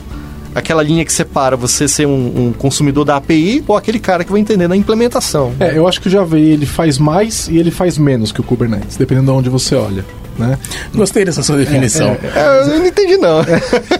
[0.56, 4.32] aquela linha que separa você ser um, um, consumidor da API ou aquele cara que
[4.32, 5.52] vai entender na implementação.
[5.60, 8.42] É, eu acho que o JVE ele faz mais e ele faz menos que o
[8.42, 10.02] Kubernetes, dependendo de onde você olha.
[10.38, 10.58] Né?
[10.94, 12.16] Gostei dessa sua definição.
[12.22, 13.38] É, é, é, eu não entendi, não.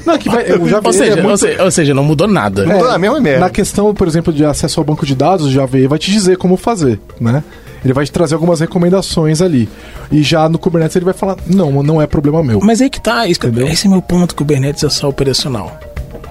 [0.04, 1.28] não que vai, o ou, seja, muito...
[1.28, 2.64] ou, seja, ou, seja, não mudou nada.
[2.64, 3.40] Não mudou a mesma merda.
[3.40, 6.38] Na questão, por exemplo, de acesso ao banco de dados, o JVE vai te dizer
[6.38, 7.44] como fazer, né?
[7.84, 9.68] Ele vai te trazer algumas recomendações ali.
[10.10, 12.60] E já no Kubernetes ele vai falar, não, não é problema meu.
[12.60, 13.38] Mas aí que tá, esse
[13.86, 15.78] é meu ponto, Kubernetes é só operacional.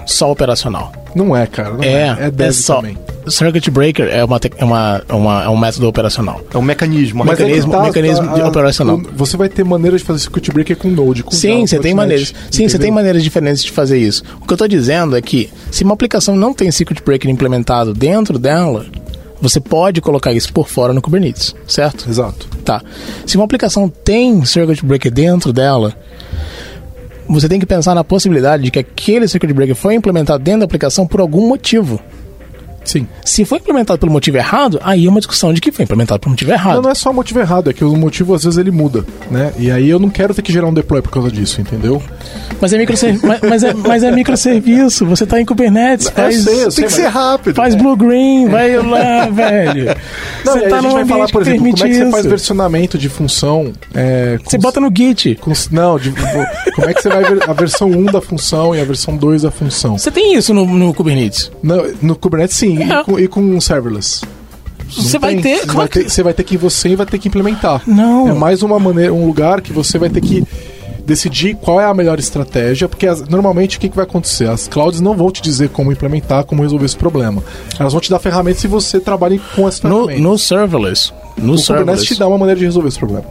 [0.06, 0.92] Só operacional.
[1.14, 1.74] Não é, cara.
[1.74, 2.76] Não é, é, é, é só.
[2.76, 2.96] Também.
[3.28, 6.40] Circuit Breaker é, uma, é, uma, uma, é um método operacional.
[6.52, 7.22] É um mecanismo.
[7.22, 9.00] Um mecanismo, tá, mecanismo tá, operacional.
[9.14, 12.32] Você vai ter maneiras de fazer Circuit Breaker com Node, com Sim, você tem maneiras.
[12.50, 14.22] Sim, você tem maneiras diferentes de fazer isso.
[14.40, 17.92] O que eu estou dizendo é que se uma aplicação não tem Circuit Breaker implementado
[17.92, 18.86] dentro dela,
[19.40, 22.08] você pode colocar isso por fora no Kubernetes, certo?
[22.08, 22.48] Exato.
[22.64, 22.82] Tá.
[23.26, 25.94] Se uma aplicação tem Circuit Breaker dentro dela,
[27.28, 30.64] você tem que pensar na possibilidade de que aquele circuit breaker foi implementado dentro da
[30.66, 32.00] aplicação por algum motivo.
[32.86, 33.06] Sim.
[33.24, 36.30] Se foi implementado pelo motivo errado, aí é uma discussão de que foi implementado pelo
[36.30, 36.76] motivo errado.
[36.76, 39.04] Não, não é só o motivo errado, é que o motivo às vezes ele muda,
[39.30, 39.52] né?
[39.58, 42.02] E aí eu não quero ter que gerar um deploy por causa disso, entendeu?
[42.60, 43.20] Mas é, microserv...
[43.22, 46.42] mas, mas, é, mas é microserviço, você está em Kubernetes, faz...
[46.42, 47.56] sei, tem que ser rápido.
[47.56, 49.94] Faz Blue Green, vai lá, velho.
[50.44, 52.98] Não, você tá a gente vai falar, por exemplo, como é que você faz versionamento
[52.98, 53.72] de função.
[53.94, 55.36] É, você bota no Git.
[55.36, 56.12] Com, não, de,
[56.74, 59.42] como é que você vai ver a versão 1 da função e a versão 2
[59.42, 59.98] da função?
[59.98, 61.50] Você tem isso no, no Kubernetes?
[61.62, 62.75] No, no Kubernetes sim, é.
[62.82, 64.22] E, com, e com serverless.
[64.88, 67.82] Você vai ter, você vai ter, você vai ter que você vai ter que implementar.
[67.86, 68.28] Não.
[68.28, 70.44] É mais uma maneira, um lugar que você vai ter que
[71.04, 74.48] decidir qual é a melhor estratégia, porque as- normalmente o que, que vai acontecer?
[74.48, 77.42] As clouds não vão te dizer como implementar, como resolver esse problema.
[77.78, 80.20] Elas vão te dar ferramentas se você trabalha com essas No, ferramentas.
[80.22, 81.10] no serverless.
[81.10, 82.06] No o Kubernetes serverless.
[82.06, 83.24] te dá uma maneira de resolver esse problema.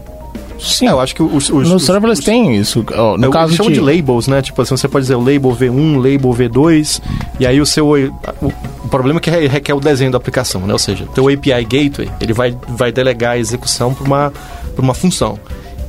[0.59, 0.87] Sim.
[0.87, 2.85] É, eu acho que os, os, no os- serverless os- tem isso.
[2.95, 4.41] ó, No eu caso chamo de, de labels, né?
[4.41, 7.01] Tipo assim, você pode dizer o label V1, label V2,
[7.39, 7.87] e aí o seu.
[7.89, 8.47] O,
[8.83, 10.73] o problema é que re- requer o desenho da aplicação, né?
[10.73, 14.33] Ou seja, teu API Gateway, ele vai, vai delegar a execução para uma,
[14.75, 15.37] pra uma função.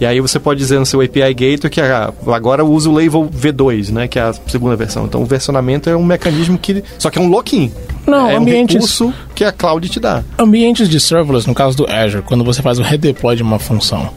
[0.01, 2.95] E aí você pode dizer no seu API Gateway que ah, agora eu uso o
[2.95, 4.07] label V2, né?
[4.07, 5.07] Que é a segunda versão.
[5.07, 6.85] Então o versionamento é um mecanismo que.
[6.99, 7.73] Só que é um lock-in.
[8.07, 10.23] Não, é ambientes- um recurso que a cloud te dá.
[10.39, 14.11] ambientes de serverless, no caso do Azure, quando você faz o redeploy de uma função,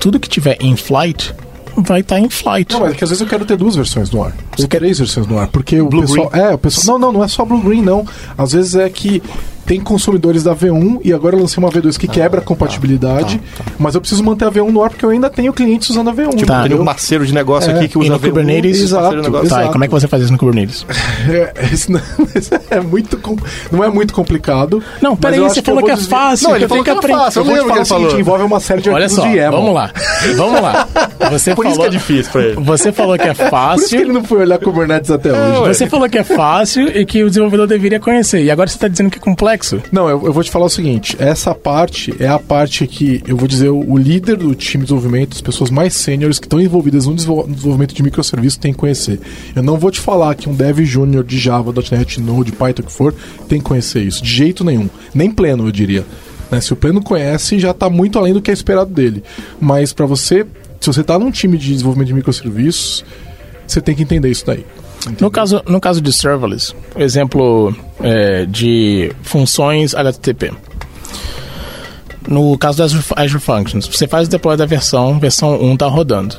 [0.00, 1.34] tudo que tiver em flight
[1.76, 2.72] vai estar em flight.
[2.72, 4.34] Não, mas é que às vezes eu quero ter duas versões no ar.
[4.58, 5.48] Ou três versões no ar.
[5.48, 6.30] Porque o Blue pessoal.
[6.32, 6.98] É, o pessoal.
[6.98, 8.06] Não, não, não é só Blue Green, não.
[8.38, 9.22] Às vezes é que
[9.66, 13.40] tem consumidores da V1 e agora eu lancei uma V2 que quebra a compatibilidade.
[13.78, 16.12] Mas eu preciso manter a V1 no ar porque eu ainda tenho clientes usando a
[16.14, 16.30] V1.
[16.36, 16.62] Tipo, Tá.
[16.62, 19.48] tem um parceiro de negócio É, aqui que e usa no V1, Kubernetes, exato, negócio-
[19.48, 20.86] Tá, e como é que você faz isso no Kubernetes?
[21.28, 22.00] É, isso não,
[22.34, 23.16] isso é muito.
[23.18, 23.36] com-
[23.72, 24.82] Não é muito complicado.
[25.02, 26.96] Não, peraí, você acho falou que vou é fácil, Não, que ele falou que que
[26.98, 27.18] aprender.
[27.18, 27.40] fácil.
[27.40, 28.20] Eu vou lembro falar o que falou.
[28.20, 29.90] envolve uma série de Olha só, de vamos lá.
[30.36, 30.88] Vamos lá.
[31.30, 32.54] Você Por isso falou, que é difícil pra ele.
[32.60, 34.00] Você falou que é Por isso que fácil.
[34.00, 35.74] ele não foi olhar Kubernetes até hoje.
[35.74, 38.42] Você falou que é fácil e que o desenvolvedor deveria conhecer.
[38.44, 39.55] E agora você está dizendo que é complexo.
[39.92, 43.36] Não, eu, eu vou te falar o seguinte: essa parte é a parte que eu
[43.36, 47.06] vou dizer o, líder do time de desenvolvimento, as pessoas mais sêniores que estão envolvidas
[47.06, 49.18] no desenvol- no desenvolvimento de microserviços têm que conhecer.
[49.54, 52.92] Eu não vou te falar que um dev júnior de Java, .NET, Node, Python, que
[52.92, 53.14] for,
[53.48, 54.22] tem que conhecer isso.
[54.22, 54.88] De jeito nenhum.
[55.14, 56.04] Nem pleno, eu diria.
[56.50, 59.22] Né, Se o pleno conhece, já está muito além do que é esperado dele.
[59.60, 60.46] Mas para você,
[60.80, 63.04] se você está num time de desenvolvimento de microserviços,
[63.66, 64.64] você tem que entender isso daí.
[65.20, 70.52] No caso, no caso de serverless, exemplo é, de funções HTTP.
[72.28, 75.86] No caso das Azure, Azure Functions, você faz o deploy da versão, versão 1 está
[75.86, 76.36] rodando.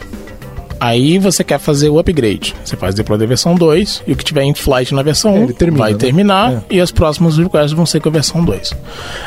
[0.80, 2.56] Aí você quer fazer o upgrade.
[2.64, 5.34] Você faz o deploy da versão 2 e o que tiver em flight na versão
[5.36, 5.98] 1 ele termina, vai né?
[5.98, 6.62] terminar É.
[6.76, 8.74] e os próximos requests vão ser com a versão 2.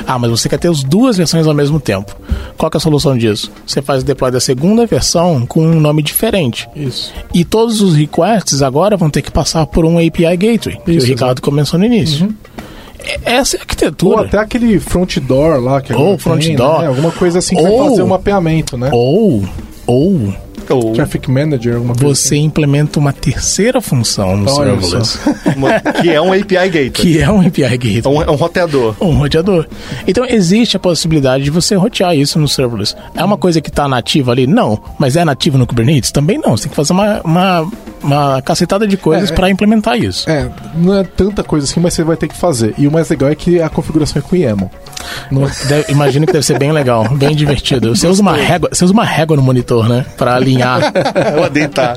[0.06, 2.16] Ah, mas você quer ter as duas versões ao mesmo tempo.
[2.56, 3.50] Qual que é a solução disso?
[3.66, 6.68] Você faz o deploy da segunda versão com um nome diferente.
[6.76, 7.12] Isso.
[7.34, 11.06] E todos os requests agora vão ter que passar por um API Gateway, que Isso,
[11.06, 12.28] o Ricardo começou no início.
[13.02, 14.20] E- Essa é a Ou arquitetura.
[14.26, 16.80] até aquele front door lá que Ou front tem, door.
[16.82, 16.86] né?
[16.88, 18.90] Alguma coisa assim que Ou- vai fazer um mapeamento, né?
[18.92, 19.42] Ou,
[19.86, 20.34] ou
[20.74, 25.18] Ou Traffic Manager, alguma coisa você implementa uma terceira função no Olha serverless,
[25.56, 26.90] uma- que é um API Gateway.
[26.90, 28.02] que é um API É Gateway.
[28.06, 28.94] um, é um roteador.
[29.00, 29.66] Um roteador.
[30.06, 32.94] Então existe a possibilidade de você rotear isso no serverless.
[33.14, 34.46] É uma coisa que está nativa ali?
[34.46, 34.80] Não.
[34.98, 36.10] Mas é nativo no Kubernetes?
[36.12, 36.56] Também não.
[36.56, 37.70] Você tem que fazer uma, uma,
[38.02, 39.36] uma cacetada de coisas É, é.
[39.36, 40.28] para implementar isso.
[40.28, 42.74] É, não é tanta coisa assim, mas você vai ter que fazer.
[42.78, 44.70] E o mais legal é que a configuração é com YAML.
[45.30, 47.94] Não é- Deve- imagino que deve ser bem legal, bem divertido.
[47.94, 50.04] Você usa uma régua, você usa uma régua no monitor, né?
[50.16, 50.80] Pra alinhar.
[51.36, 51.96] Vou deitar.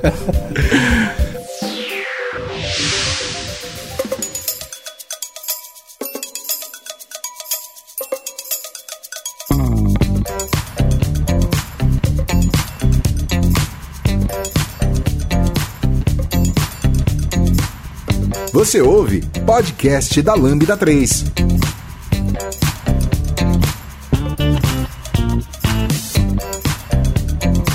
[18.73, 21.25] Você ouve podcast da Lambda 3.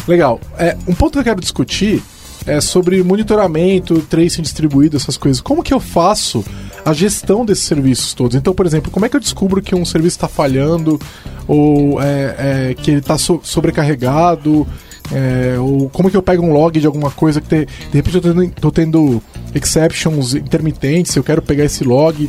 [0.08, 0.40] Legal.
[0.58, 2.02] É, um ponto que eu quero discutir
[2.44, 5.40] é sobre monitoramento, tracing distribuído, essas coisas.
[5.40, 6.44] Como que eu faço
[6.84, 8.34] a gestão desses serviços todos?
[8.34, 11.00] Então, por exemplo, como é que eu descubro que um serviço está falhando
[11.46, 14.66] ou é, é, que ele está so- sobrecarregado?
[15.12, 18.16] É, ou como que eu pego um log de alguma coisa que te- de repente
[18.16, 19.22] eu tô tendo, tô tendo
[19.54, 22.28] exceptions intermitentes, eu quero pegar esse log.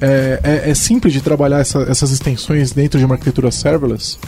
[0.00, 4.18] É, é- é simples de trabalhar essa- essas extensões dentro de uma arquitetura serverless?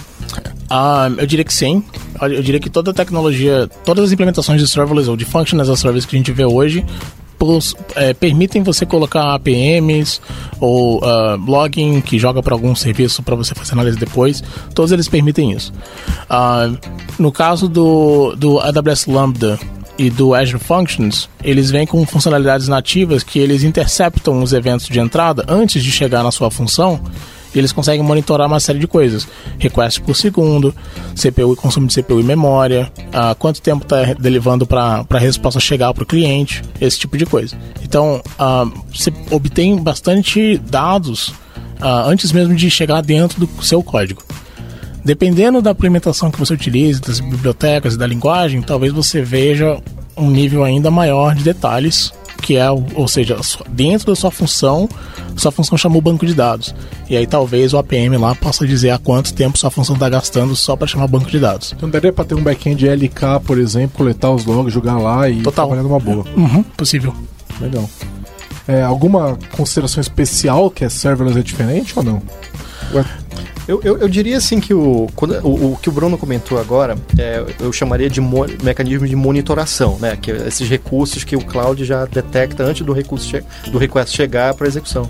[0.70, 1.82] Ah, eu diria que sim.
[2.20, 5.68] Eu diria que toda a tecnologia, todas as implementações de serverless ou de function as
[5.68, 6.84] a service que a gente vê hoje
[7.94, 10.20] é, permitem você colocar APMs
[10.60, 14.42] ou ah, logging que joga para algum serviço para você fazer análise depois.
[14.74, 15.72] Todos eles permitem isso.
[16.28, 16.70] Ah,
[17.18, 19.58] no caso do, do AWS Lambda
[19.96, 25.00] e do Azure Functions, eles vêm com funcionalidades nativas que eles interceptam os eventos de
[25.00, 27.00] entrada antes de chegar na sua função
[27.54, 29.26] e eles conseguem monitorar uma série de coisas.
[29.58, 30.74] Request por segundo,
[31.14, 35.92] CPU consumo de CPU e memória, ah, quanto tempo está levando para a resposta chegar
[35.94, 37.56] para o cliente, esse tipo de coisa.
[37.82, 41.32] Então, ah, você obtém bastante dados
[41.80, 44.22] ah, antes mesmo de chegar dentro do seu código.
[45.04, 49.80] Dependendo da implementação que você utilize, das bibliotecas e da linguagem, talvez você veja
[50.16, 53.36] um nível ainda maior de detalhes que é, ou seja,
[53.68, 54.88] dentro da sua função,
[55.36, 56.74] sua função chamou o banco de dados.
[57.08, 60.54] E aí talvez o APM lá possa dizer há quanto tempo sua função está gastando
[60.56, 61.74] só para chamar banco de dados.
[61.76, 65.42] Então daria para ter um back-end LK, por exemplo, coletar os logs, jogar lá e
[65.42, 65.66] Total.
[65.66, 66.24] trabalhar numa boa.
[66.36, 67.14] Uhum, possível.
[67.60, 67.88] Legal.
[68.66, 72.22] É, alguma consideração especial que é serverless é diferente ou não?
[72.92, 73.04] Ué,
[73.68, 76.96] Eu, eu, eu diria assim que o, quando, o, o que o Bruno comentou agora,
[77.18, 80.16] é, eu chamaria de mo- mecanismo de monitoração, né?
[80.20, 83.30] Que é esses recursos que o cloud já detecta antes do, recurso
[83.70, 85.08] do request chegar para execução.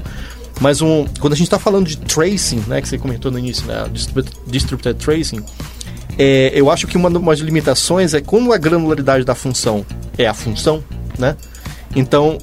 [0.60, 3.64] Mas um, quando a gente está falando de tracing, né, que você comentou no início,
[3.64, 3.88] né,
[4.48, 5.40] distributed tracing,
[6.18, 9.86] é, eu acho que uma das limitações é como a granularidade da função
[10.18, 10.82] é a função,
[11.16, 11.36] né?
[11.94, 12.38] Então,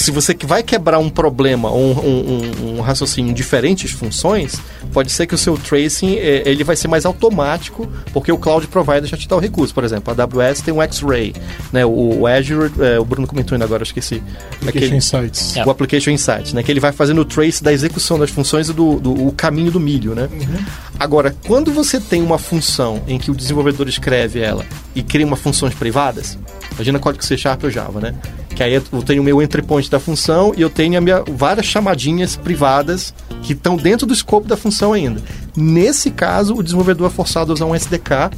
[0.00, 4.56] se você vai quebrar um problema ou um, um- um- raciocínio em diferentes funções,
[4.92, 8.66] pode ser que o seu tracing eh, ele vai ser mais automático, porque o cloud
[8.68, 9.74] provider já te dá o recurso.
[9.74, 11.34] Por exemplo, a AWS tem um X-Ray,
[11.72, 11.84] né?
[11.84, 14.22] O, Azure, eh, o Bruno comentou ainda agora, eu esqueci.
[14.62, 15.56] Application Insights.
[15.56, 15.64] É.
[15.64, 16.62] O Application Insights, né?
[16.62, 19.70] Que ele vai fazendo o trace da execução das funções e do, do o caminho
[19.70, 20.28] do milho, né?
[20.98, 24.64] Agora, quando você tem uma função em que o desenvolvedor escreve ela
[24.94, 26.38] e cria uma funções privadas,
[26.72, 28.14] imagina código C Sharp ou Java, né?
[28.54, 31.22] Que aí eu tenho o meu entry point da função e eu tenho a minha,
[31.22, 35.22] várias chamadinhas privadas que estão dentro do escopo da função ainda.
[35.56, 38.30] Nesse caso, o desenvolvedor é forçado a usar um SDK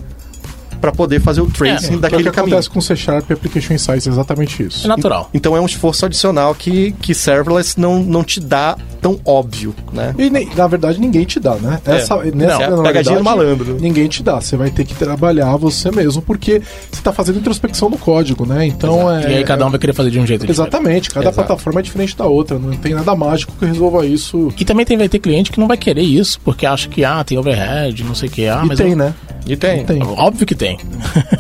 [0.81, 2.55] para poder fazer o tracing Que é o daquele que caminho.
[2.55, 4.85] acontece com C Sharp e Application Insights, é exatamente isso.
[4.85, 5.31] É natural.
[5.33, 10.15] Então é um esforço adicional que, que serverless não, não te dá tão óbvio, né?
[10.19, 11.81] E nem- na verdade ninguém te dá, né?
[11.87, 13.77] Essa, nessa Não, é pegadinha do malandro.
[13.81, 14.41] Ninguém te dá.
[14.41, 16.61] Você vai ter que trabalhar você mesmo, porque
[16.91, 18.67] você está fazendo introspecção no código, né?
[18.67, 19.23] Então é.
[19.33, 20.61] e aí cada um vai querer fazer de um jeito diferente.
[20.69, 21.47] Exatamente, cada Exato.
[21.47, 24.53] plataforma é diferente da outra, não tem nada mágico que resolva isso.
[24.59, 27.23] E também tem, vai ter cliente que não vai querer isso, porque acha que ah,
[27.25, 28.49] tem overhead, não sei o que.
[28.49, 29.15] Ah, e mas tem, eu- né?
[29.47, 29.85] E tem.
[29.85, 30.03] Tem.
[30.03, 30.79] Óbvio que tem.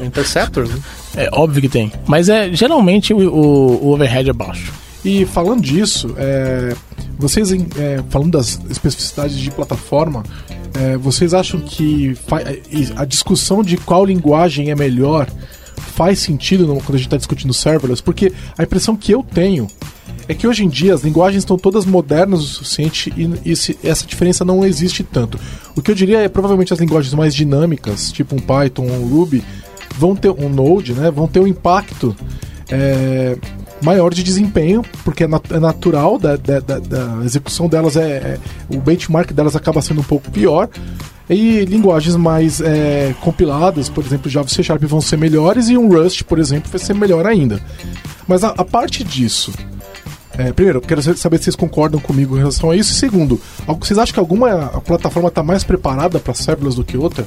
[0.05, 0.79] Interceptors, né?
[1.17, 1.93] É óbvio que tem.
[2.09, 4.73] Mas é geralmente o, o- o overhead é baixo.
[5.05, 6.75] E falando disso, é,
[7.17, 10.25] vocês, é, falando das especificidades de plataforma,
[10.75, 12.17] é, vocês acham que
[12.69, 15.29] e a discussão de qual linguagem é melhor
[15.77, 18.03] faz sentido no- quando a gente está discutindo serverless?
[18.03, 19.69] Porque a impressão que eu tenho
[20.29, 23.53] é que hoje em dia as linguagens estão todas modernas o suficiente e,
[23.87, 25.39] essa diferença não existe tanto.
[25.77, 29.45] O que eu diria é provavelmente as linguagens mais dinâmicas, tipo um Python, um Ruby,
[29.99, 31.11] vão ter um Node, né?
[31.11, 32.17] Vão ter um impacto
[32.71, 33.37] é,
[33.83, 38.01] maior de desempenho, porque é, nat- é natural da, da- da- da execução delas, é,
[38.03, 40.69] é- o benchmark delas acaba sendo um pouco pior.
[41.29, 45.77] E linguagens mais é, compiladas, por exemplo, Java e C Sharp vão ser melhores e
[45.79, 47.61] um Rust, por exemplo, vai ser melhor ainda.
[48.29, 49.51] Mas a, a parte disso,
[50.39, 52.93] é, primeiro, eu quero saber se vocês concordam comigo em relação a isso.
[52.93, 53.41] E segundo,
[53.79, 57.25] vocês acham que alguma plataforma está mais preparada para serverless do que outra?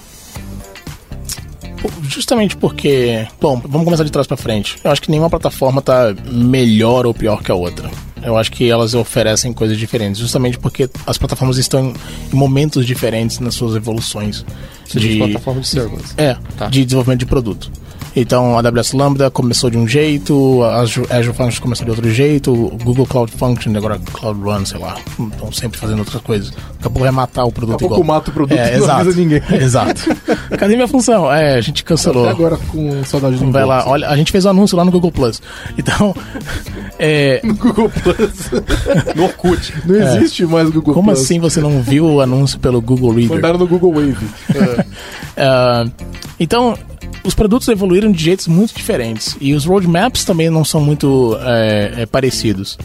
[2.03, 3.27] Justamente porque.
[3.39, 4.77] Bom, vamos começar de trás pra frente.
[4.83, 7.89] Eu acho que nenhuma plataforma tá melhor ou pior que a outra.
[8.23, 11.93] Eu acho que elas oferecem coisas diferentes, justamente porque as plataformas estão
[12.33, 14.43] em momentos diferentes nas suas evoluções.
[14.91, 16.13] De plataforma de serverless.
[16.17, 16.67] É, Tá.
[16.67, 17.71] de desenvolvimento de produto.
[18.19, 22.51] Então, a AWS Lambda começou de um jeito, a Azure Functions começou de outro jeito,
[22.51, 24.95] o Google Cloud Function, agora Cloud Run, sei lá,
[25.31, 26.49] estão sempre fazendo outras coisas.
[26.49, 28.17] Daqui a pouco vai matar o produto Daqui a pouco igual.
[28.17, 29.01] mata o produto é, e não exato.
[29.01, 29.41] avisa ninguém.
[29.61, 30.01] Exato.
[30.57, 31.31] Cadê minha função?
[31.31, 32.23] É, a gente cancelou.
[32.23, 34.89] Até agora com saudade do Vai lá, olha, a gente fez um anúncio lá no
[34.89, 35.39] Google Plus.
[35.77, 36.15] Então,
[36.97, 38.49] é, Google Plus.
[39.15, 39.73] No Orkut.
[39.85, 41.21] Não existe mais Google como Plus.
[41.21, 43.35] assim você não viu o anúncio pelo Google Reader?
[43.35, 44.27] Mandaram no Google Wave.
[45.37, 45.85] Ah,
[46.39, 46.75] então,
[47.23, 51.93] os produtos evoluíram de jeitos muito diferentes e os roadmaps também não são muito é,
[51.97, 52.77] é, parecidos.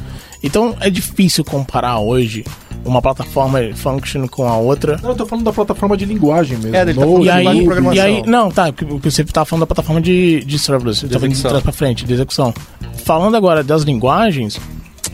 [0.42, 2.44] Então, é difícil comparar hoje
[2.84, 4.98] uma plataforma function com a outra.
[5.00, 6.74] Não, eu tô falando da plataforma de linguagem mesmo.
[6.74, 7.94] É, ele tá falando E de aí, de programação.
[7.94, 11.16] e aí, não, tá, porque você tava falando da plataforma de, de serverless, de, de
[11.16, 11.50] execução.
[11.50, 12.52] trás pra frente, de execução.
[13.04, 14.58] Falando agora das linguagens,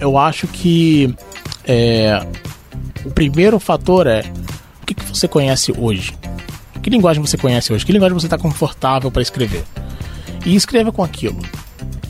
[0.00, 1.14] eu acho que
[1.66, 2.24] é,
[3.04, 4.24] o primeiro fator é
[4.82, 6.14] o que, que você conhece hoje?
[6.82, 7.84] Que linguagem você conhece hoje?
[7.84, 9.64] Que linguagem você está confortável para escrever?
[10.44, 11.38] E escreva com aquilo.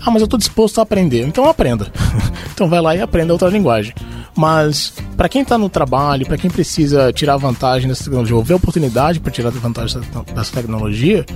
[0.01, 1.27] Ah, mas eu estou disposto a aprender.
[1.27, 1.91] Então aprenda.
[2.53, 3.93] então vai lá e aprenda outra linguagem.
[4.37, 8.55] Mas para quem está no trabalho, para quem precisa tirar vantagem dessa tecnologia, ou ver
[8.55, 10.01] oportunidade para tirar vantagem
[10.33, 11.27] dessa- tecnologia,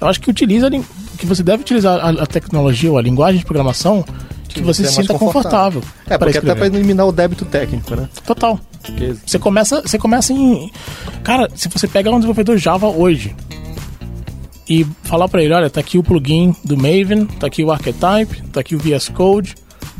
[0.00, 0.70] eu acho que utiliza
[1.18, 4.04] que você deve utilizar a tecnologia ou a linguagem de programação
[4.52, 5.80] que você é se sinta confortável.
[5.80, 6.04] confortável.
[6.06, 6.70] É, para porque até escrever.
[6.70, 8.08] para eliminar o débito técnico, né?
[8.26, 8.58] Total.
[8.82, 10.70] Porque Você começa, você começa em.
[11.22, 13.34] Cara, se você pegar um desenvolvedor Java hoje
[14.68, 18.42] e falar pra ele, olha, tá aqui o plugin do Maven, tá aqui o Archetype,
[18.52, 19.54] tá aqui o VS Code,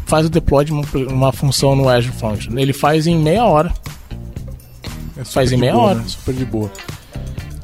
[0.07, 2.57] faz o deploy de uma, uma função no Azure Function.
[2.59, 3.73] Ele faz em meia hora.
[5.17, 5.99] É Faz em meia boa, hora.
[5.99, 6.05] né?
[6.07, 6.71] Super de boa.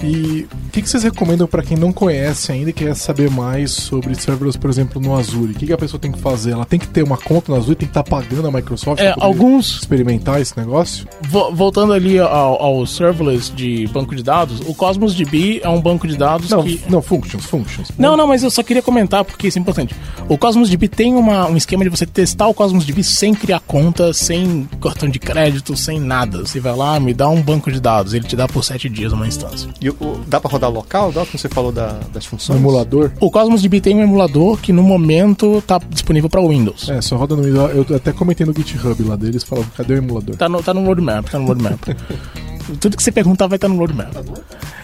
[0.02, 3.70] E O que, que vocês recomendam para quem não conhece ainda e quer saber mais
[3.70, 5.52] sobre serverless, por exemplo, no Azure?
[5.52, 6.52] O que, que a pessoa tem que fazer?
[6.52, 9.00] Ela tem que ter uma conta no Azure, tem que estar tá pagando a Microsoft
[9.00, 11.06] é, alguns experimentar esse negócio?
[11.52, 16.06] Voltando ali ao, ao, serverless de banco de dados, o Cosmos DB é um banco
[16.06, 16.80] de dados não, que...
[16.88, 17.88] Não, functions, functions.
[17.98, 19.94] Não, não, mas eu só queria comentar porque isso é importante.
[20.28, 23.60] O Cosmos DB tem uma, um esquema de você testar o Cosmos DB sem criar
[23.60, 26.40] conta, sem cartão de crédito, sem nada.
[26.40, 29.12] Você vai lá, me dá um banco de dados, ele te dá por sete dias
[29.12, 29.68] uma instância.
[29.80, 32.58] E o, dá para rodar local, dá, como você falou da, das funções?
[32.58, 33.10] Um emulador?
[33.20, 36.88] O Cosmos DB tem um emulador que no momento tá disponível para Windows.
[36.88, 37.88] É, só roda no Windows.
[37.88, 40.36] Eu até comentei no GitHub lá deles, falavam, cadê o emulador?
[40.36, 41.80] Tá no, tá no roadmap, tá no roadmap.
[42.80, 44.14] Tudo que você perguntar vai estar no roadmap.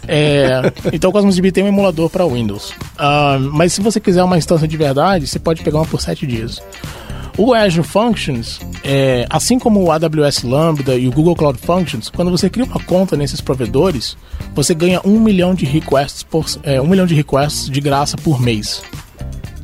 [0.09, 2.71] É, então o Cosmos DB tem um emulador para Windows.
[2.71, 6.27] Uh, mas se você quiser uma instância de verdade, você pode pegar uma por 7
[6.27, 6.63] dias.
[7.37, 12.31] O Azure Functions, é, assim como o AWS Lambda e o Google Cloud Functions, quando
[12.31, 14.17] você cria uma conta nesses provedores,
[14.55, 18.41] você ganha um milhão de requests por, é, um milhão de requests de graça por
[18.41, 18.83] mês.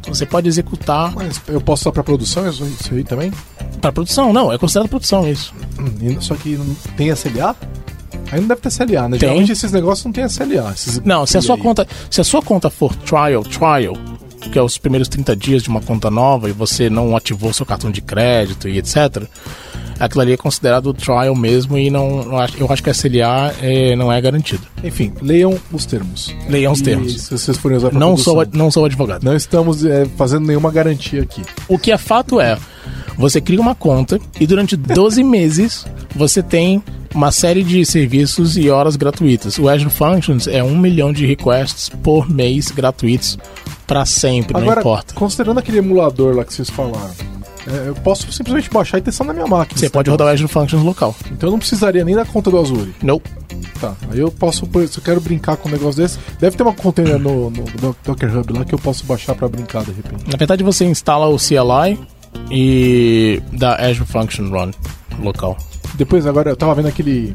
[0.01, 1.15] Então você pode executar.
[1.15, 3.33] Mas eu posso só para produção isso aí também?
[3.81, 5.55] Para produção, não, é considerado produção isso.
[6.21, 6.59] Só que
[6.97, 7.55] tem SLA?
[8.33, 9.11] Aí não deve ter SLA, né?
[9.11, 9.21] Tem.
[9.21, 10.73] Geralmente esses negócios não tem SLA.
[10.73, 11.01] Esses...
[11.01, 13.97] Não, se a sua conta, se a sua conta for trial, trial,
[14.49, 17.67] que é os primeiros 30 dias de uma conta nova e você não ativou seu
[17.67, 19.25] cartão de crédito e etc.,
[20.01, 22.23] aquilo ali é considerado trial mesmo e não,
[22.59, 24.63] eu acho que a SLA é, não é garantido.
[24.83, 26.35] Enfim, leiam os termos.
[26.49, 27.23] Leiam os termos.
[27.23, 29.23] Se vocês forem usar não sou, não sou advogado.
[29.23, 31.43] Não estamos é, fazendo nenhuma garantia aqui.
[31.69, 32.57] O que é fato é,
[33.17, 35.87] você cria uma conta e durante 12 meses
[36.17, 36.83] você tem
[37.15, 39.59] uma série de serviços e horas gratuitas.
[39.59, 43.37] O Azure Functions é um milhão de requests por mês gratuitos
[43.87, 45.15] para sempre, Agora, não importa.
[45.15, 47.11] Considerando aquele emulador lá que vocês falaram,
[47.67, 49.79] é, eu posso simplesmente baixar e testar na minha máquina.
[49.79, 51.15] Você pode rodar o Azure Functions local.
[51.31, 52.95] Então eu não precisaria nem da conta do Azure.
[53.03, 53.21] Não.
[53.81, 56.73] Tá, aí eu posso, se eu quero brincar com um negócio desse, deve ter uma
[56.73, 60.31] container no, no Docker Hub lá que eu posso baixar para brincar de repente.
[60.31, 61.99] Na verdade você instala o CLI
[62.51, 64.71] e dá Azure Function Run
[65.23, 65.57] local.
[65.95, 67.35] Depois agora eu tava vendo aquele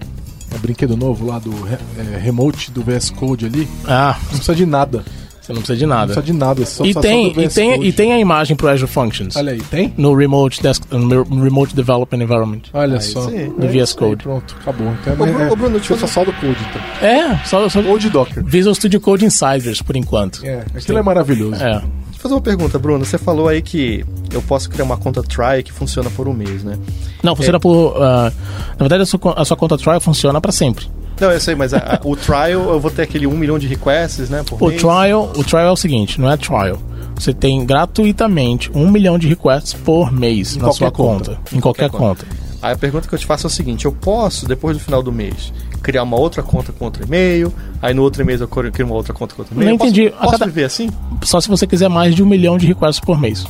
[0.53, 3.67] é, brinquedo novo lá do é, remote do VS Code ali.
[3.85, 5.03] Ah, não precisa de nada.
[5.45, 5.99] Você não precisa de nada.
[5.99, 6.65] Não precisa de nada.
[6.65, 9.35] Só, e, só tem, e, tem, e tem a imagem pro Azure Functions.
[9.35, 9.93] Olha aí, tem?
[9.95, 12.61] No Remote, desk, no Remote Development Environment.
[12.73, 13.29] Olha aí, só.
[13.29, 13.53] Sim.
[13.55, 14.23] No VS Code.
[14.23, 14.91] pronto, acabou.
[15.01, 17.07] Então, ô, é, ô, Bruno, deixa eu só só do Code, então.
[17.07, 18.43] É, só, só Ou de Docker.
[18.43, 20.43] Visual Studio Code Insiders, por enquanto.
[20.43, 20.97] É, aquilo Sim.
[20.97, 21.63] é maravilhoso.
[21.63, 21.73] É.
[21.73, 23.05] Deixa eu fazer uma pergunta, Bruno.
[23.05, 26.63] Você falou aí que eu posso criar uma conta trial que funciona por um mês,
[26.63, 26.75] né?
[27.21, 27.61] Não, funciona é.
[27.61, 27.95] por...
[27.95, 30.87] Uh, na verdade, a sua, a sua conta trial funciona para sempre.
[31.19, 33.67] Não, eu sei, mas a, a, o trial eu vou ter aquele 1 milhão de
[33.67, 34.43] requests, né?
[34.51, 34.81] o mês.
[34.81, 36.77] trial, o trial é o seguinte, não é trial.
[37.15, 41.35] Você tem gratuitamente 1 milhão de requests por mês em na sua conta.
[41.35, 41.55] conta.
[41.55, 42.25] Em qualquer, qualquer conta.
[42.25, 42.45] conta.
[42.61, 45.03] Aí a pergunta que eu te faço é o seguinte: eu posso, depois do final
[45.03, 45.53] do mês,
[45.83, 49.13] criar uma outra conta com outro e-mail, aí no outro mês eu crio uma outra
[49.13, 49.69] conta com outro e-mail?
[49.69, 50.09] Não entendi.
[50.09, 50.45] Posso, posso cada...
[50.47, 50.89] viver assim?
[51.23, 53.45] Só se você quiser mais de um milhão de requests por mês.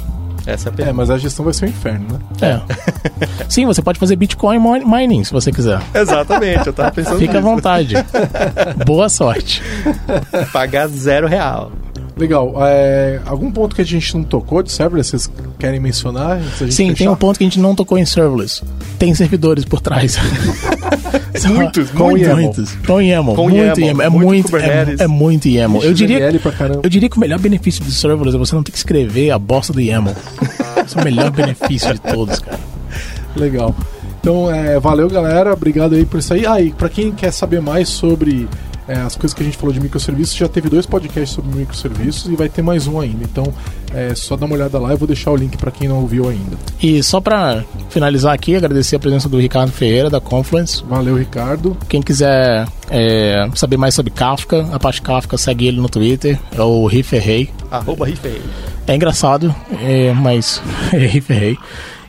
[0.46, 2.20] Essa é, a é, mas a gestão vai ser um inferno, né?
[2.42, 3.46] É.
[3.50, 5.82] Sim, você pode fazer Bitcoin mining se você quiser.
[5.94, 7.48] Exatamente, eu tava pensando Fica nisso.
[7.48, 7.96] à vontade.
[8.86, 9.62] Boa sorte.
[10.54, 11.72] Pagar zero real.
[12.18, 12.54] Legal.
[12.62, 16.40] É, algum ponto que a gente não tocou de serverless, vocês querem mencionar?
[16.70, 16.96] Sim, fechar?
[16.96, 18.64] tem um ponto que a gente não tocou em serverless.
[18.98, 20.18] Tem servidores por trás.
[21.46, 22.42] muitos, com muitos, YAML.
[22.42, 22.76] muitos.
[22.88, 23.36] Com YAML.
[23.36, 24.02] Com muito YAML.
[24.02, 25.84] É muito, é, é muito YAML.
[25.84, 26.32] Eu diria,
[26.84, 29.38] eu diria que o melhor benefício de serverless é você não ter que escrever a
[29.38, 30.16] bosta do YAML.
[30.86, 32.60] Esse é o melhor benefício de todos, cara.
[33.36, 33.76] Legal.
[34.22, 35.54] Então, é, valeu, galera.
[35.54, 36.46] Obrigado aí por isso aí.
[36.46, 38.48] Ah, e pra quem quer saber mais sobre
[38.88, 42.32] é, as coisas que a gente falou de microserviços, já teve dois podcasts sobre microserviços
[42.32, 43.24] e vai ter mais um ainda.
[43.24, 43.52] Então,
[43.94, 46.30] é só dá uma olhada lá, eu vou deixar o link para quem não ouviu
[46.30, 46.58] ainda.
[46.82, 50.84] E só para finalizar aqui, agradecer a presença do Ricardo Ferreira, da Confluence.
[50.88, 51.76] Valeu, Ricardo.
[51.90, 56.62] Quem quiser é, saber mais sobre Kafka, a parte Kafka, segue ele no Twitter, é
[56.62, 57.50] o Riferrei.
[57.72, 58.42] Arroba Riferrei.
[58.88, 60.62] É engraçado, é, mas
[60.94, 61.58] é Riferrei.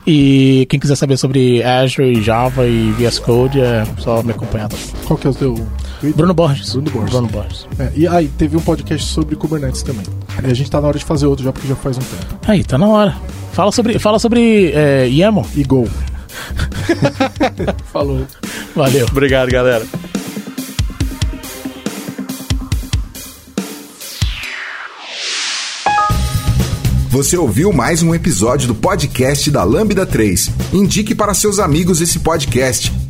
[0.07, 4.69] E quem quiser saber sobre Azure, Java e VS Code, é só me acompanhar.
[5.05, 5.67] Qual que é o teu
[6.07, 6.17] Twitter?
[6.17, 6.73] Bruno Borges.
[6.73, 7.11] Bruno Borges.
[7.11, 7.67] Bruno Borges.
[7.79, 10.05] É, e aí, teve um podcast sobre Kubernetes também.
[10.45, 12.39] E a gente tá na hora de fazer outro já, porque já faz um tempo.
[12.47, 13.17] Aí, tá na hora.
[13.53, 15.45] Fala sobre, fala sobre é, YAML.
[15.55, 15.87] E Go.
[17.93, 18.25] Falou.
[18.75, 19.07] Valeu.
[19.11, 19.85] Obrigado, galera.
[27.09, 30.51] Você ouviu mais um episódio do podcast da Lambda 3.
[30.73, 32.93] Indique para seus amigos esse podcast.